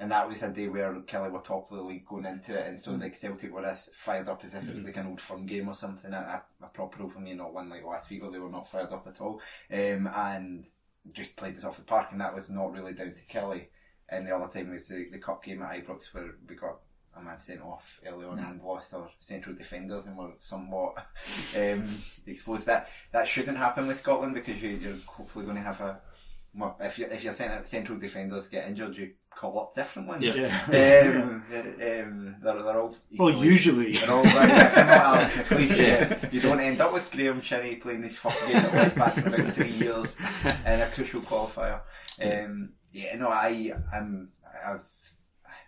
[0.00, 2.66] and that was a day where Killie were top of the league going into it,
[2.66, 5.20] and so like Celtic were as fired up as if it was like an old
[5.20, 8.22] firm game or something, a, a, proper old for me, not one like last week,
[8.22, 9.40] or they were not fired up at all,
[9.72, 10.66] um, and
[11.12, 13.66] just played us off the park, and that was not really down to Killie.
[14.08, 16.78] And the other time was the, the cup game at Ibrox where we got
[17.14, 20.94] a man sent off early on and lost our central defenders and were somewhat
[21.58, 21.86] um,
[22.26, 22.66] exposed.
[22.66, 26.00] That that shouldn't happen with Scotland because you, you're hopefully going to have a
[26.54, 30.36] well, if you if your central defenders get injured, you call up different ones.
[30.36, 30.46] Yeah.
[30.66, 33.92] Um, um, they're, they're all Well, usually.
[33.92, 34.66] they're all right.
[34.66, 36.28] If you're not Alex McLeish, yeah.
[36.32, 39.28] you don't end up with Graham Shinnie playing this fucking game at left back for
[39.28, 41.80] about three years in a crucial qualifier.
[42.20, 44.30] Um, yeah, no, I I'm
[44.66, 44.80] I'm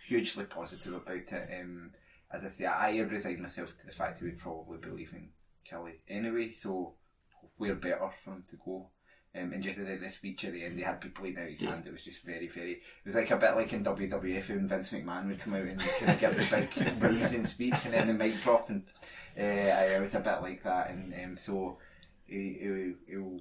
[0.07, 1.61] hugely positive about it.
[1.61, 1.93] Um,
[2.33, 5.31] as I say, I resigned myself to the fact that we'd probably be leaving
[5.71, 6.51] Killie anyway.
[6.51, 6.95] So
[7.57, 8.91] we're better for him to go.
[9.33, 11.61] Um, and just the, the speech at the end, he had people leaning out his
[11.61, 11.87] hand.
[11.87, 12.73] It was just very, very.
[12.73, 15.79] It was like a bit like in WWF when Vince McMahon would come out and
[15.79, 18.83] kind of give the big bruising speech and then the mic drop, and
[19.39, 20.91] uh, it was a bit like that.
[20.91, 21.79] And um, so,
[22.27, 23.41] he, he, he'll,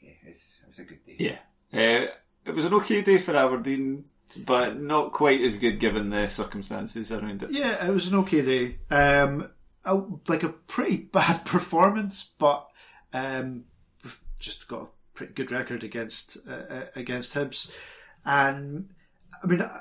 [0.00, 1.16] yeah, it's, it was a good day.
[1.18, 1.38] Yeah.
[1.72, 2.06] Uh,
[2.46, 4.06] it was an okay day for Aberdeen,
[4.38, 7.50] but not quite as good given the circumstances around it.
[7.50, 8.78] Yeah, it was an okay day.
[8.90, 9.50] Um,
[9.84, 12.68] a, like a pretty bad performance, but
[13.12, 13.64] um,
[14.02, 17.70] we've just got a pretty good record against uh, uh, against Hibs,
[18.24, 18.88] and
[19.42, 19.80] I mean, I,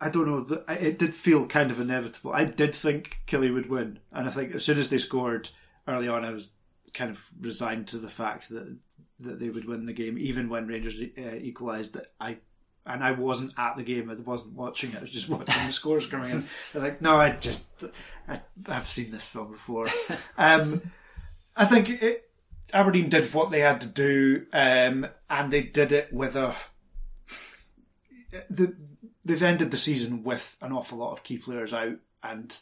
[0.00, 0.64] I don't know.
[0.68, 2.32] It did feel kind of inevitable.
[2.32, 5.50] I did think Killie would win, and I think as soon as they scored
[5.88, 6.48] early on, I was
[6.94, 8.76] kind of resigned to the fact that
[9.20, 11.94] that they would win the game, even when Rangers uh, equalised.
[11.94, 12.38] That I
[12.86, 14.10] and I wasn't at the game.
[14.10, 14.98] I wasn't watching it.
[14.98, 16.38] I was just watching the scores coming in.
[16.38, 17.66] I was like, no, I just
[18.28, 19.88] I, I've seen this film before.
[20.38, 20.82] Um,
[21.56, 22.25] I think it,
[22.72, 26.54] Aberdeen did what they had to do, um, and they did it with a.
[28.50, 28.74] The,
[29.24, 32.58] they've ended the season with an awful lot of key players out, and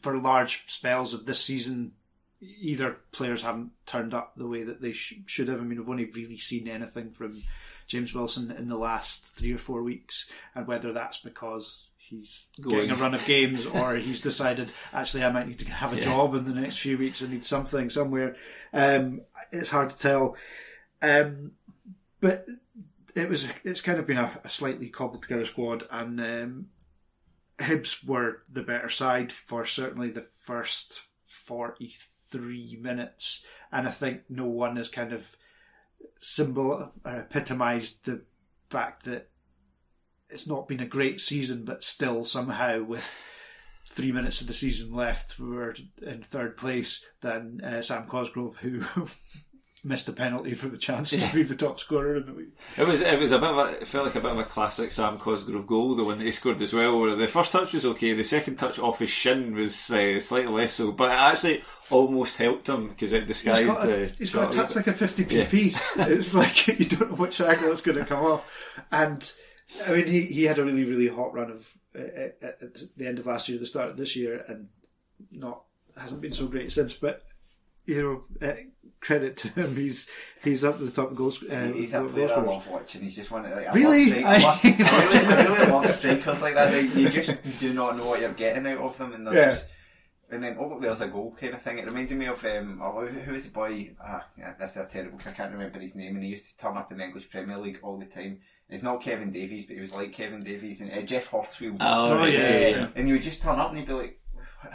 [0.00, 1.92] for large spells of this season,
[2.40, 5.60] either players haven't turned up the way that they sh- should have.
[5.60, 7.42] I mean, I've only really seen anything from
[7.86, 12.90] James Wilson in the last three or four weeks, and whether that's because he's getting
[12.90, 16.34] a run of games or he's decided actually I might need to have a job
[16.34, 17.22] in the next few weeks.
[17.22, 18.36] I need something somewhere.
[18.72, 20.36] Um, it's hard to tell,
[21.02, 21.52] um,
[22.20, 22.46] but
[23.14, 26.66] it was it's kind of been a, a slightly cobbled together squad, and um,
[27.58, 31.94] Hibs were the better side for certainly the first forty
[32.30, 35.36] three minutes, and I think no one has kind of
[36.20, 38.22] symbol or epitomised the
[38.70, 39.30] fact that
[40.30, 43.20] it's not been a great season, but still somehow with
[43.86, 48.82] three minutes of the season left, we're in third place than uh, Sam Cosgrove, who
[49.84, 52.52] missed a penalty for the chance to be the top scorer in the league.
[52.76, 54.44] It was it was a bit of a it felt like a bit of a
[54.44, 56.98] classic Sam Cosgrove goal, the one that he scored as well.
[57.00, 60.52] Where the first touch was okay, the second touch off his shin was uh, slightly
[60.52, 64.04] less so, but it actually almost helped him because it disguised He's the.
[64.04, 65.46] a, he's got a touch like a 50p Yeah.
[65.48, 65.96] piece.
[65.96, 68.50] It's like you don't know which angle it's going to come off.
[68.92, 69.32] And
[69.86, 73.06] I mean, he, he had a really, really hot run of uh, at at the
[73.06, 74.68] end of last year, the start of this year, and
[75.30, 75.62] not
[75.96, 76.94] hasn't been so great since.
[76.94, 77.22] But
[77.84, 78.02] you
[78.40, 78.54] know, uh,
[79.00, 80.08] credit to him, he's
[80.42, 81.42] he's up to the top goals.
[81.42, 83.02] Uh, He's a player I love watching.
[83.02, 84.22] He's just one of like I Really?
[84.22, 84.88] Love strike- I,
[85.18, 86.72] really, I really love strikers like that.
[86.72, 89.50] Like, you just do not know what you're getting out of them, and they're Yeah.
[89.50, 89.66] just.
[90.30, 91.78] And then oh, there's a goal kind of thing.
[91.78, 93.92] It reminded me of um, oh, who was the boy?
[93.98, 96.16] Ah, yeah, this is terrible because I can't remember his name.
[96.16, 98.40] And he used to turn up in the English Premier League all the time.
[98.68, 101.78] It's not Kevin Davies, but he was like Kevin Davies and uh, Geoff Horsfield.
[101.80, 102.88] Oh, yeah, yeah, yeah.
[102.94, 104.20] And he would just turn up and he'd be like,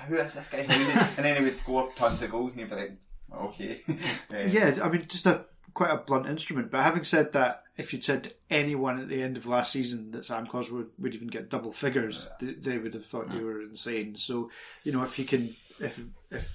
[0.08, 2.54] "Who is this guy?" Who is he?" and then he would score tons of goals,
[2.54, 2.98] and he'd be like,
[3.34, 6.72] "Okay." Um, Yeah, I mean, just a quite a blunt instrument.
[6.72, 10.12] But having said that, if you'd said to anyone at the end of last season
[10.12, 13.62] that Sam Cosgrove would even get double figures, they, they would have thought you were
[13.62, 14.16] insane.
[14.16, 14.50] So,
[14.84, 16.00] you know, if he can, if
[16.32, 16.52] if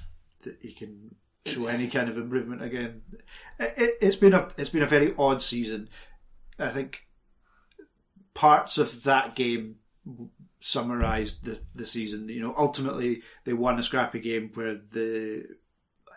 [0.61, 1.14] he can
[1.47, 3.03] show any kind of improvement again,
[3.59, 5.89] it, it, it's been a it's been a very odd season.
[6.59, 7.07] I think
[8.39, 9.74] parts of that game
[10.61, 12.28] summarised the the season.
[12.28, 15.45] You know, ultimately they won a scrappy game where the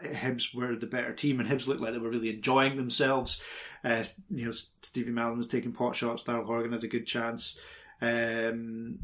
[0.03, 3.41] Hibs were the better team, and Hibs looked like they were really enjoying themselves.
[3.83, 4.51] Uh, you know,
[4.83, 6.21] Stevie Mallan was taking pot shots.
[6.21, 7.57] Daryl Horgan had a good chance.
[7.99, 8.99] Um,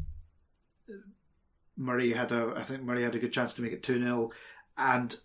[1.76, 4.30] Murray had a, I think Murray had a good chance to make it two 0
[4.76, 5.16] and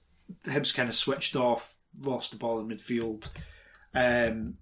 [0.45, 3.29] Hibs kind of switched off, lost the ball in midfield.
[3.93, 4.57] Um,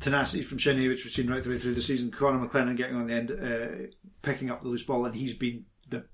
[0.00, 2.10] tenacity from Shinnie, which we've seen right the way through the season.
[2.10, 3.86] Connor McLennan getting on the end, uh,
[4.22, 6.04] picking up the loose ball, and he's been the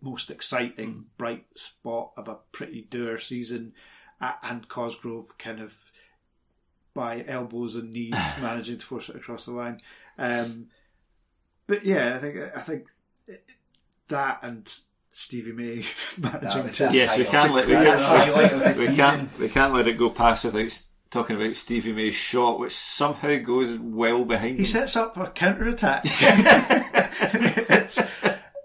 [0.00, 3.72] most exciting bright spot of a pretty dour season.
[4.20, 5.74] Uh, and Cosgrove kind of
[6.94, 9.80] by elbows and knees managing to force it across the line.
[10.18, 10.66] Um,
[11.66, 12.86] but yeah, I think I think
[14.08, 14.72] that and
[15.10, 15.84] Stevie May
[16.18, 16.90] managing was to.
[16.92, 20.10] Yes, we can't let we the highlight can't we can't we can't let it go
[20.10, 24.52] past without s- talking about Stevie May's shot, which somehow goes well behind.
[24.56, 24.66] He him.
[24.66, 26.02] sets up a counter attack.
[27.24, 28.00] it's,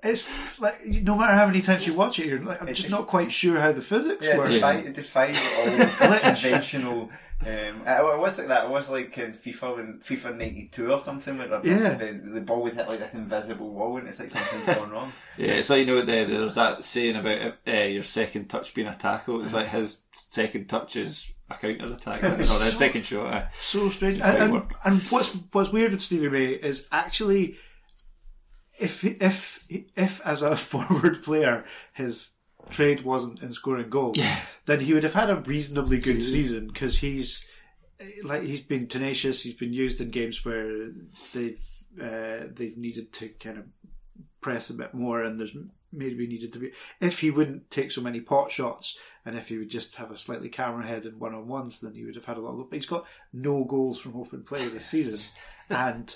[0.04, 3.08] it's like no matter how many times you watch it, you're like, I'm just not
[3.08, 4.50] quite sure how the physics Yeah, work.
[4.50, 7.10] defy, defy all conventional.
[7.42, 8.66] Um, it it was like that.
[8.66, 11.94] It was like in FIFA when FIFA '92 or something, where the, Yeah.
[11.96, 15.14] the, the ball would hit like this invisible wall, and it's like something's gone wrong.
[15.38, 18.88] Yeah, it's like you know there, there's that saying about uh, your second touch being
[18.88, 19.42] a tackle.
[19.42, 23.34] It's like his second touch is a counter attack, or his second shot.
[23.34, 24.20] uh, so strange.
[24.20, 27.58] And, and, and what's what's weird with Stevie May is actually,
[28.80, 32.32] if if if as a forward player, his
[32.70, 34.20] trade wasn't in scoring goals,
[34.66, 37.46] then he would have had a reasonably good season because he's
[38.24, 39.44] like he's been tenacious.
[39.44, 40.92] He's been used in games where
[41.34, 41.62] they've
[42.02, 43.66] uh, they've needed to kind of
[44.42, 45.56] press a bit more, and there's
[45.92, 49.58] maybe needed to be if he wouldn't take so many pot shots, and if he
[49.58, 52.26] would just have a slightly camera head and one on ones, then he would have
[52.26, 52.60] had a lot.
[52.60, 55.20] Of, but he's got no goals from open play this season,
[55.70, 56.16] and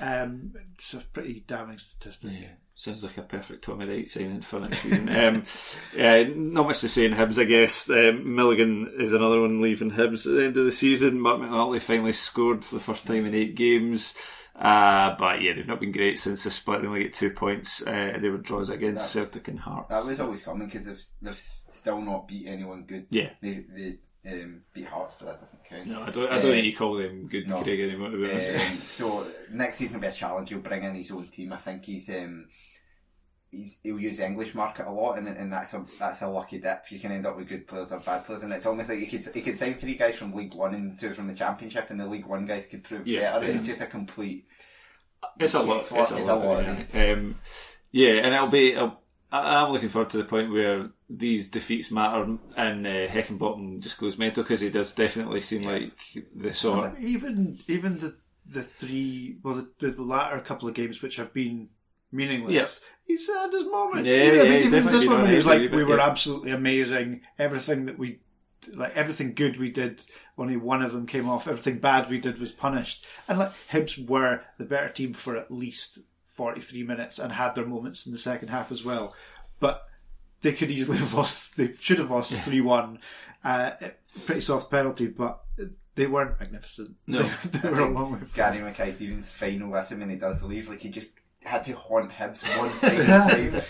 [0.00, 2.32] um, it's a pretty damning statistic.
[2.32, 5.08] Yeah, sounds like a perfect Tommy Wright signing for next season.
[5.08, 5.44] um,
[5.96, 7.88] yeah, not much to say in Hibs, I guess.
[7.88, 11.20] Um, Milligan is another one leaving Hibs at the end of the season.
[11.20, 14.14] Marc McNulty finally scored for the first time in eight games.
[14.54, 16.82] Uh, but yeah, they've not been great since the split.
[16.82, 17.82] They only get two points.
[17.86, 19.88] Uh, they were draws against That- Celtic and Hearts.
[19.88, 23.06] That was always coming because they've, they've still not beat anyone good.
[23.10, 23.30] Yeah.
[23.40, 23.98] They, they
[24.30, 25.86] um, beat Hearts, but that doesn't count.
[25.86, 26.30] no, I don't.
[26.30, 27.62] I don't Uh, think you call them good, no.
[27.62, 28.10] Craig anymore.
[28.10, 28.58] To be honest.
[28.58, 30.50] Um, so next season will be a challenge.
[30.50, 31.52] He'll bring in his own team.
[31.52, 32.46] I think he's um,
[33.52, 36.58] he's he'll use the English market a lot, and and that's a that's a lucky
[36.58, 36.90] dip.
[36.90, 39.06] You can end up with good players or bad players, and it's almost like you
[39.06, 42.00] could you could sign three guys from League One and two from the Championship, and
[42.00, 43.46] the League One guys could prove Yeah, better.
[43.46, 43.54] yeah.
[43.54, 44.46] It's just a complete.
[45.38, 45.78] It's a lot.
[45.82, 46.64] It's It's, a a lot, lot.
[46.92, 47.12] yeah.
[47.12, 47.36] Um,
[47.92, 48.72] yeah, and it'll be.
[48.72, 48.98] It'll,
[49.30, 53.98] I- I'm looking forward to the point where these defeats matter, and uh, Heckingbottom just
[53.98, 55.92] goes mental because he does definitely seem like
[56.34, 56.98] the sort.
[57.00, 61.68] even even the the three well the, the latter couple of games which have been
[62.10, 62.52] meaningless.
[62.52, 62.66] Yeah.
[63.06, 64.08] He's had his moments.
[64.08, 65.84] Yeah, You know, I yeah, mean, even this one he was like wee bit, we
[65.84, 66.06] were yeah.
[66.08, 67.22] absolutely amazing.
[67.38, 68.20] Everything that we
[68.74, 70.04] like everything good we did,
[70.38, 71.48] only one of them came off.
[71.48, 73.04] Everything bad we did was punished.
[73.28, 77.54] And like Hibs were the better team for at least forty three minutes and had
[77.54, 79.14] their moments in the second half as well.
[79.60, 79.82] But
[80.42, 81.56] they could easily have lost.
[81.56, 82.98] They should have lost three one.
[83.44, 83.72] Uh,
[84.24, 85.42] pretty soft penalty, but
[85.94, 86.96] they weren't magnificent.
[87.06, 87.22] No.
[87.22, 88.30] they, they were a long way from.
[88.34, 91.14] Gary Mackay Stevens final, assuming he does leave, like he just
[91.44, 93.62] had to haunt Hibs one final time.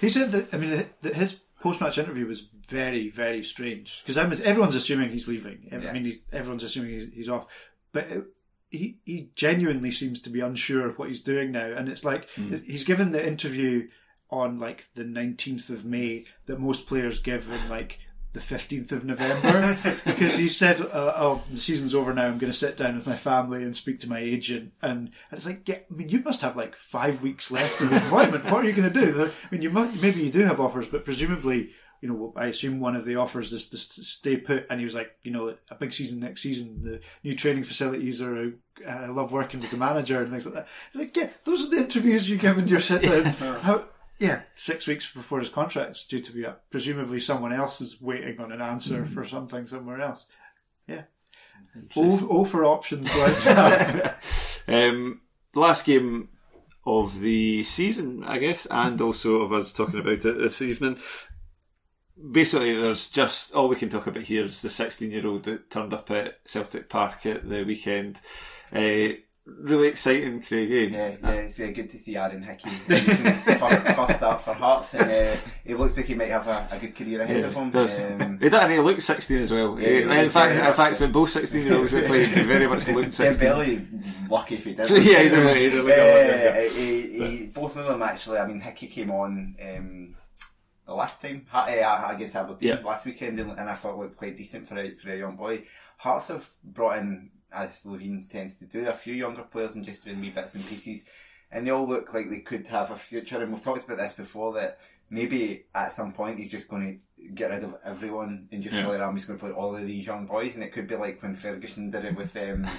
[0.00, 0.52] He said that.
[0.52, 5.68] I mean, that his post-match interview was very, very strange because everyone's assuming he's leaving.
[5.72, 7.46] I mean, he's, everyone's assuming he's, he's off,
[7.92, 8.24] but it,
[8.70, 12.30] he he genuinely seems to be unsure of what he's doing now, and it's like
[12.30, 12.56] hmm.
[12.66, 13.88] he's given the interview
[14.30, 17.98] on like the nineteenth of May that most players give in like
[18.36, 22.26] the fifteenth of November because he said, uh, "Oh, the season's over now.
[22.26, 25.38] I'm going to sit down with my family and speak to my agent." And, and
[25.38, 28.44] it's like, yeah, I mean, you must have like five weeks left of employment.
[28.44, 29.24] what are you going to do?
[29.24, 31.72] I mean, you might maybe you do have offers, but presumably.
[32.02, 34.94] You know, I assume one of the offers is to stay put, and he was
[34.94, 36.82] like, you know, a big season next season.
[36.84, 38.38] The new training facilities are.
[38.46, 38.50] uh,
[38.86, 40.68] I love working with the manager and things like that.
[40.92, 43.24] He's like, yeah, those are the interviews you give in your sit down.
[43.62, 43.86] How,
[44.18, 46.64] yeah, six weeks before his contract's due to be up.
[46.70, 50.26] Presumably, someone else is waiting on an answer for something somewhere else.
[50.86, 51.02] Yeah.
[51.94, 54.22] All, oh for options like that.
[54.68, 55.20] Um,
[55.54, 56.28] last game
[56.84, 60.98] of the season, I guess, and also of us talking about it this evening.
[62.32, 65.70] Basically, there's just all we can talk about here is the 16 year old that
[65.70, 68.20] turned up at Celtic Park at the weekend.
[68.72, 70.70] Uh, really exciting, Craig.
[70.70, 70.96] Eh?
[70.96, 74.54] Yeah, yeah, it's uh, good to see Aaron Hickey making his fir- first start for
[74.54, 77.46] Hearts, and uh, he looks like he might have a, a good career ahead Yeah,
[77.46, 77.70] of him.
[77.70, 77.98] does.
[77.98, 79.78] Um, he, did, and he looked 16 as well.
[79.80, 80.68] Yeah, Eh, yeah, in fact, yeah.
[80.68, 83.48] in fact, for both 16 year olds that played, he very much looked 16.
[83.48, 84.90] Dembele, lucky if he did.
[84.90, 88.38] Yeah, he did look- he did look Uh, he, he, both of them actually.
[88.38, 90.16] I mean, Hickey came on um,
[90.86, 91.66] the last time uh,
[92.10, 92.84] against Aberdeen Yeah.
[92.84, 95.64] last weekend, and, and I thought looked quite decent for a for a young boy.
[95.98, 100.06] Hearts have brought in, as Levein tends to do, a few younger players and just
[100.06, 101.06] in wee bits and pieces,
[101.50, 103.40] and they all look like they could have a future.
[103.42, 104.78] And we've talked about this before that
[105.10, 108.82] maybe at some point he's just going to get rid of everyone and just Yeah.
[108.82, 110.86] go like, I'm just going to play all of these young boys, and it could
[110.86, 112.36] be like when Ferguson did it with.
[112.36, 112.66] Um,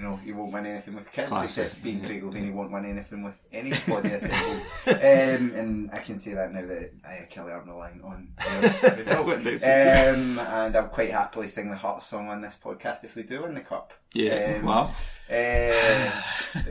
[0.00, 1.64] You know, he won't win anything with kids, Classic.
[1.66, 6.18] except being Craig he won't win anything with any squad he um, and I can
[6.18, 8.32] say that now that I Kelly Arm the line on
[9.62, 13.42] um, and I'll quite happily sing the Hearts song on this podcast if we do
[13.42, 13.92] win the cup.
[14.14, 14.90] Yeah, Um, wow.
[15.28, 16.10] Uh,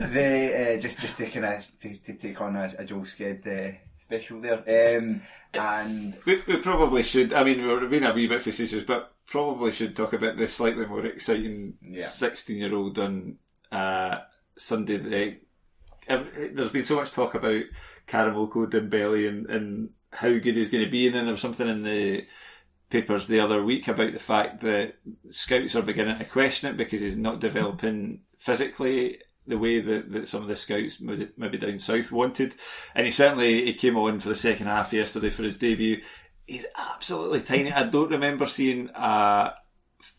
[0.00, 3.76] they uh, just just taking a to, to take on a, a Joel Sked uh,
[3.94, 5.22] special there, um,
[5.54, 7.32] and We, we probably should.
[7.32, 10.84] I mean, we're being a wee bit facetious, but probably should talk about the slightly
[10.84, 13.36] more exciting sixteen-year-old on
[13.72, 14.18] uh,
[14.58, 14.96] Sunday.
[14.98, 15.36] The,
[16.08, 17.62] there's been so much talk about
[18.08, 21.68] Karamoko Dembele and, and how good he's going to be, and then there was something
[21.68, 22.26] in the
[22.90, 24.94] papers the other week about the fact that
[25.30, 30.28] scouts are beginning to question it because he's not developing physically the way that, that
[30.28, 32.54] some of the scouts maybe maybe down south wanted.
[32.94, 36.02] And he certainly he came on for the second half yesterday for his debut.
[36.50, 37.72] He's absolutely tiny.
[37.72, 39.54] I don't remember seeing a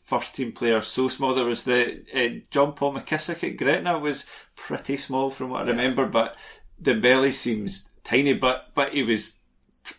[0.05, 1.36] first team player so small.
[1.36, 5.71] There was the uh, John Paul McKissick at Gretna was pretty small from what I
[5.71, 6.38] remember, but
[6.82, 9.39] Dembele seems tiny, but but he was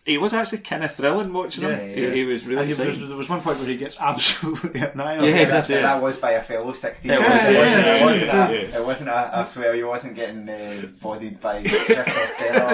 [0.05, 1.89] he was actually kind of thrilling watching Yeah, him.
[1.89, 2.09] yeah.
[2.11, 2.93] He, he was really he- exciting.
[2.93, 5.35] there's- there was one point where he gets absolutely annihilated.
[5.35, 5.81] Yeah, that, that's it.
[5.81, 8.77] that was by a fellow 16 It was, yeah, it wasn't a, yeah.
[8.79, 12.71] it wasn't a, a he wasn't getting uh, bodied by Christophe Berra.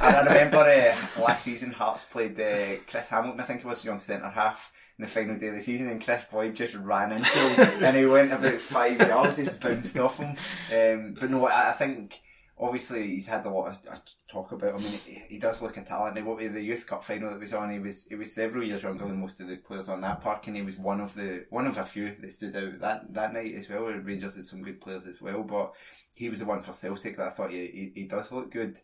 [0.00, 3.84] and I remember uh, last season Hearts played uh, Chris Hamilton, I think it was,
[3.84, 7.12] young centre half, in the final day of the season, and Kris Boyd just ran
[7.12, 10.30] into him, and he went about five yards, he bounced off him.
[10.74, 12.20] Um, but no, I, I think
[12.60, 13.96] obviously he's had a lot of uh,
[14.30, 14.74] talk about.
[14.74, 16.16] I mean, he, he does look a talent.
[16.18, 18.62] He- What with the youth cup final that was on, he was he was several
[18.62, 21.14] years younger than most of the players on that park, and he was one of
[21.14, 23.84] the one of a few that stood out that that night as well.
[23.84, 25.72] Rangers had some good players as well, but
[26.14, 28.78] he was the one for Celtic that I thought he he, he does look good.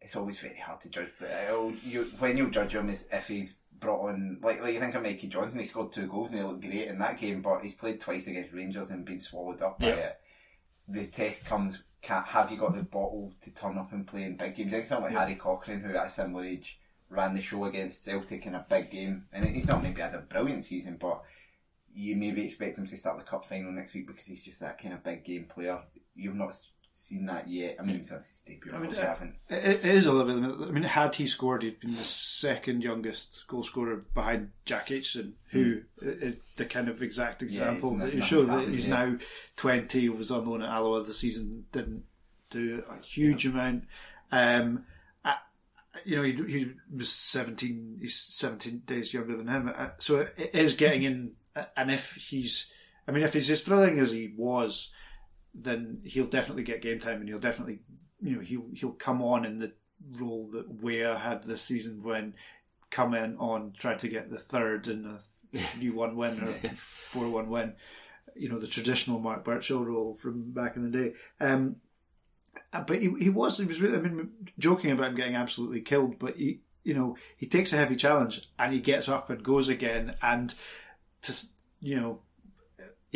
[0.00, 3.28] It's always very hard to judge, but uh, you when you judge him is if
[3.28, 6.40] he's brought on like like you think of Mikey Johnston, he scored two goals and
[6.40, 9.62] he looked great in that game, but he's played twice against Rangers and been swallowed
[9.62, 10.20] up by it
[10.88, 14.54] the test comes, have you got the bottle to turn up and play in big
[14.54, 14.72] games?
[14.72, 16.78] I think someone like Harry Cochrane, who at a similar age
[17.08, 20.18] ran the show against Celtic in a big game, and he's not maybe had a
[20.18, 21.22] brilliant season, but
[21.94, 24.80] you maybe expect him to start the cup final next week because he's just that
[24.80, 25.80] kind of big game player.
[26.14, 26.60] You've not
[26.96, 27.76] seen that yet.
[27.78, 28.12] I mean, his
[28.46, 29.34] debut, I mean, obviously uh, haven't.
[29.48, 30.68] It, it is a little bit.
[30.68, 35.32] I mean, had he scored, he'd been the second youngest goal scorer behind Jack Aitchison,
[35.50, 38.90] who is the kind of exact example he's that you not show that he's yet.
[38.98, 39.18] now
[39.56, 40.08] twenty.
[40.08, 42.04] Was on loan at Alloa the season, didn't
[42.50, 43.84] do a huge amount.
[44.32, 44.84] Um,
[45.24, 45.36] I-
[46.04, 47.98] you know, he, he was seventeen.
[48.00, 51.32] He's seventeen days younger than him, Uh, so it is getting in.
[51.54, 52.70] uh, And if he's,
[53.08, 54.90] I mean, if he's as thrilling as he was,
[55.62, 57.80] then he'll definitely get game time, and he'll definitely,
[58.20, 59.72] you know, he'll he'll come on in the
[60.20, 62.34] role that Weah had this season when
[62.90, 65.18] come in on tried to get the third and a
[65.78, 67.74] new one win or four one win.
[68.34, 71.14] You know, the traditional Mark Burchill role from back in the day.
[71.40, 71.76] Um,
[72.72, 75.80] uh, but he, he was he was really I mean joking about him getting absolutely
[75.80, 79.42] killed, but he you know he takes a heavy challenge and he gets up and
[79.42, 80.54] goes again and
[81.22, 81.34] to
[81.80, 82.20] you know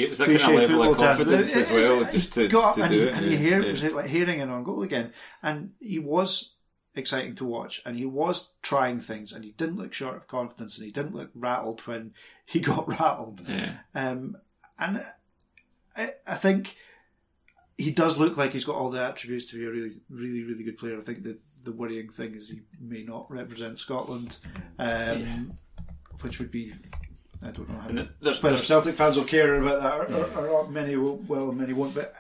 [0.05, 2.93] It was that kind of level of confidence as well, just to, got to and
[2.93, 3.15] do it.
[3.15, 3.69] And you yeah, hear yeah.
[3.69, 6.55] it was like hearing it on goal again, and he was
[6.95, 10.77] exciting to watch, and he was trying things, and he didn't look short of confidence,
[10.77, 12.13] and he didn't look rattled when
[12.45, 13.43] he got rattled.
[13.49, 13.75] Yeah.
[13.95, 14.37] Um,
[14.79, 15.01] and
[15.97, 16.77] I, I think
[17.81, 20.65] he does look like he's got all the attributes to be a really, really, really
[20.65, 20.99] good player.
[20.99, 24.39] I think that the worrying thing is he may not represent Scotland,
[24.79, 25.55] um,
[26.21, 26.75] which would be.
[27.43, 30.25] I don't know how And there's- whether there's- Celtic fans will care about that, or,
[30.39, 31.95] or, or many will, well, many won't.
[31.95, 32.13] But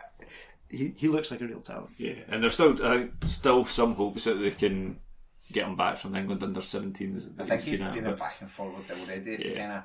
[0.71, 1.91] he, he looks like a real talent.
[1.99, 4.99] Yeah, and there's still uh, still some hopes that they can
[5.53, 7.39] get him back from England under 17s.
[7.39, 9.33] I think he's been at, been but- back and forward already.
[9.33, 9.57] It's Yeah.
[9.59, 9.83] kind of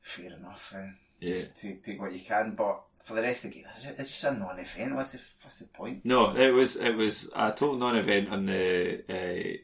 [0.00, 0.72] fair enough.
[0.76, 0.86] Uh,
[1.20, 1.34] Yeah.
[1.34, 3.98] Just take, take what you can, but for the rest of the game, it's just-
[4.00, 4.94] it's just a non-event.
[4.94, 6.04] What's the what's the point?
[6.04, 9.58] No, it was it was a total non-event on the uh,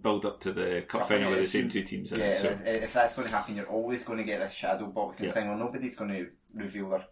[0.00, 2.12] build up to the cup Cup, final with the same two teams.
[2.12, 2.48] in Yeah, it, so.
[2.48, 5.32] if, if that's going to happen, you're always going to get this shadow boxing Yeah.
[5.32, 7.04] thing where nobody's going to reveal their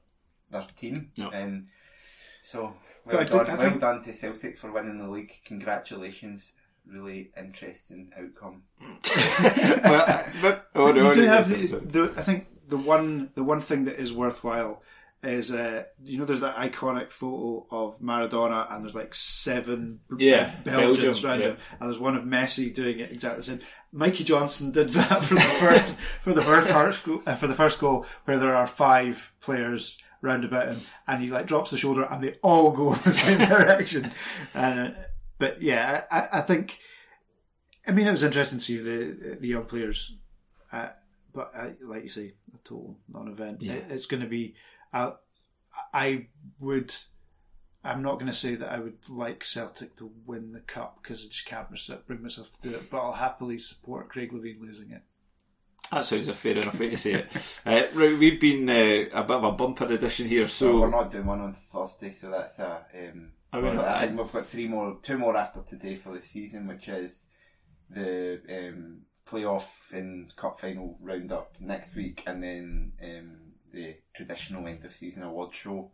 [0.50, 1.10] their team.
[1.18, 1.30] No.
[1.30, 1.68] And
[2.42, 2.74] so,
[3.06, 5.32] But I well did- done, I well think- done to Celtic for winning the league.
[5.44, 6.54] Congratulations.
[6.86, 8.62] Really interesting outcome.
[9.84, 12.14] well, I- but, oh no, you do have the, the.
[12.16, 14.82] I think the one the one thing that is worthwhile
[15.22, 20.54] is uh, you know there's that iconic photo of Maradona and there's like seven Yeah,
[20.64, 21.46] Belgians Belgium, around yeah.
[21.48, 23.60] him and there's one of Messi doing it exactly the same.
[23.92, 27.78] Mikey Johnston did that for the first for the first goal, uh, for the first
[27.80, 32.04] goal where there are five players round about him and he like drops the shoulder
[32.04, 34.10] and they all go in the same direction.
[34.54, 34.90] Uh,
[35.38, 36.78] but yeah, I, I think
[37.86, 40.16] I mean, it was interesting to see the the young players,
[40.72, 40.88] uh,
[41.34, 43.62] but uh, like you say, a total non-event.
[43.62, 43.72] Yeah.
[43.74, 44.54] It- it's going to be.
[44.92, 45.12] Uh,
[45.92, 46.26] I
[46.58, 46.94] would.
[47.82, 51.24] I'm not going to say that I would like Celtic to win the cup because
[51.24, 51.66] I just can't
[52.06, 52.82] bring myself to do it.
[52.90, 55.02] But I'll happily support Craig Levein losing it.
[55.90, 57.60] That sounds a fair enough way to say it.
[57.66, 60.90] Uh, right, we've been uh, a bit of a bumper edition here, So so we're
[60.90, 62.84] not doing one on Thursday, so that's a.
[62.94, 65.96] Um, I mean, well, I I- think we've got three more, two more after today
[65.96, 67.28] for the season, which is
[67.88, 73.36] the um, playoff and cup final roundup next week, and then um,
[73.72, 75.90] the traditional end of season award show.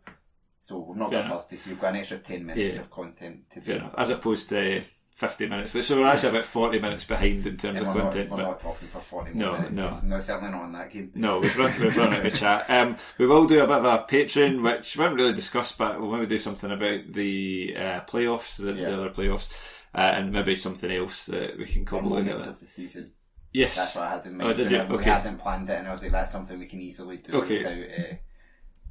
[0.61, 1.41] So we've not Fair got enough.
[1.43, 2.81] Thursday, so you've got an extra ten minutes Yeah.
[2.81, 3.81] of content to do.
[3.97, 4.83] As opposed to
[5.15, 5.71] 50 minutes.
[5.87, 8.29] So we're actually about 40 minutes behind in terms of we're, not, content.
[8.29, 9.75] we're but- not talking for 40 No, minutes.
[9.75, 9.99] no.
[10.03, 11.11] no, certainly not on that game.
[11.15, 12.69] No, we've run, we've run out of chat.
[12.69, 15.99] Um, we will do a bit of a Patreon, which we haven't really discussed, but
[15.99, 18.89] we'll maybe do something about the uh, playoffs, the, Yeah.
[18.89, 19.49] the other playoffs,
[19.95, 23.13] uh, and maybe something else that we can cobble moments of the season.
[23.53, 23.75] Yes.
[23.75, 24.57] That's what I had in Oh, mind.
[24.57, 24.77] did you?
[24.79, 25.09] I- We Okay.
[25.09, 27.57] hadn't planned it, and I was like, "That's something we can easily do Okay.
[27.57, 28.13] without." Uh,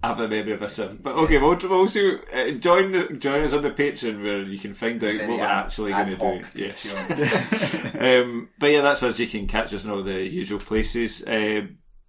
[0.02, 1.02] have the memory of a sieve.
[1.02, 4.58] But okay, we'll, we'll also uh, join the join us on the Patreon where you
[4.58, 6.44] can find out Very what we're ad- actually going to do.
[6.54, 7.94] Yes.
[7.98, 9.18] Um, but yeah, that's us.
[9.18, 11.22] You can catch us in all the usual places.
[11.24, 11.62] Uh,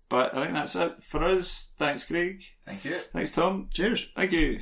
[0.09, 1.71] but I think that's it for us.
[1.77, 2.43] Thanks, Craig.
[2.65, 2.91] Thank you.
[2.91, 3.69] Thanks, Tom.
[3.73, 4.11] Cheers.
[4.15, 4.61] Thank you.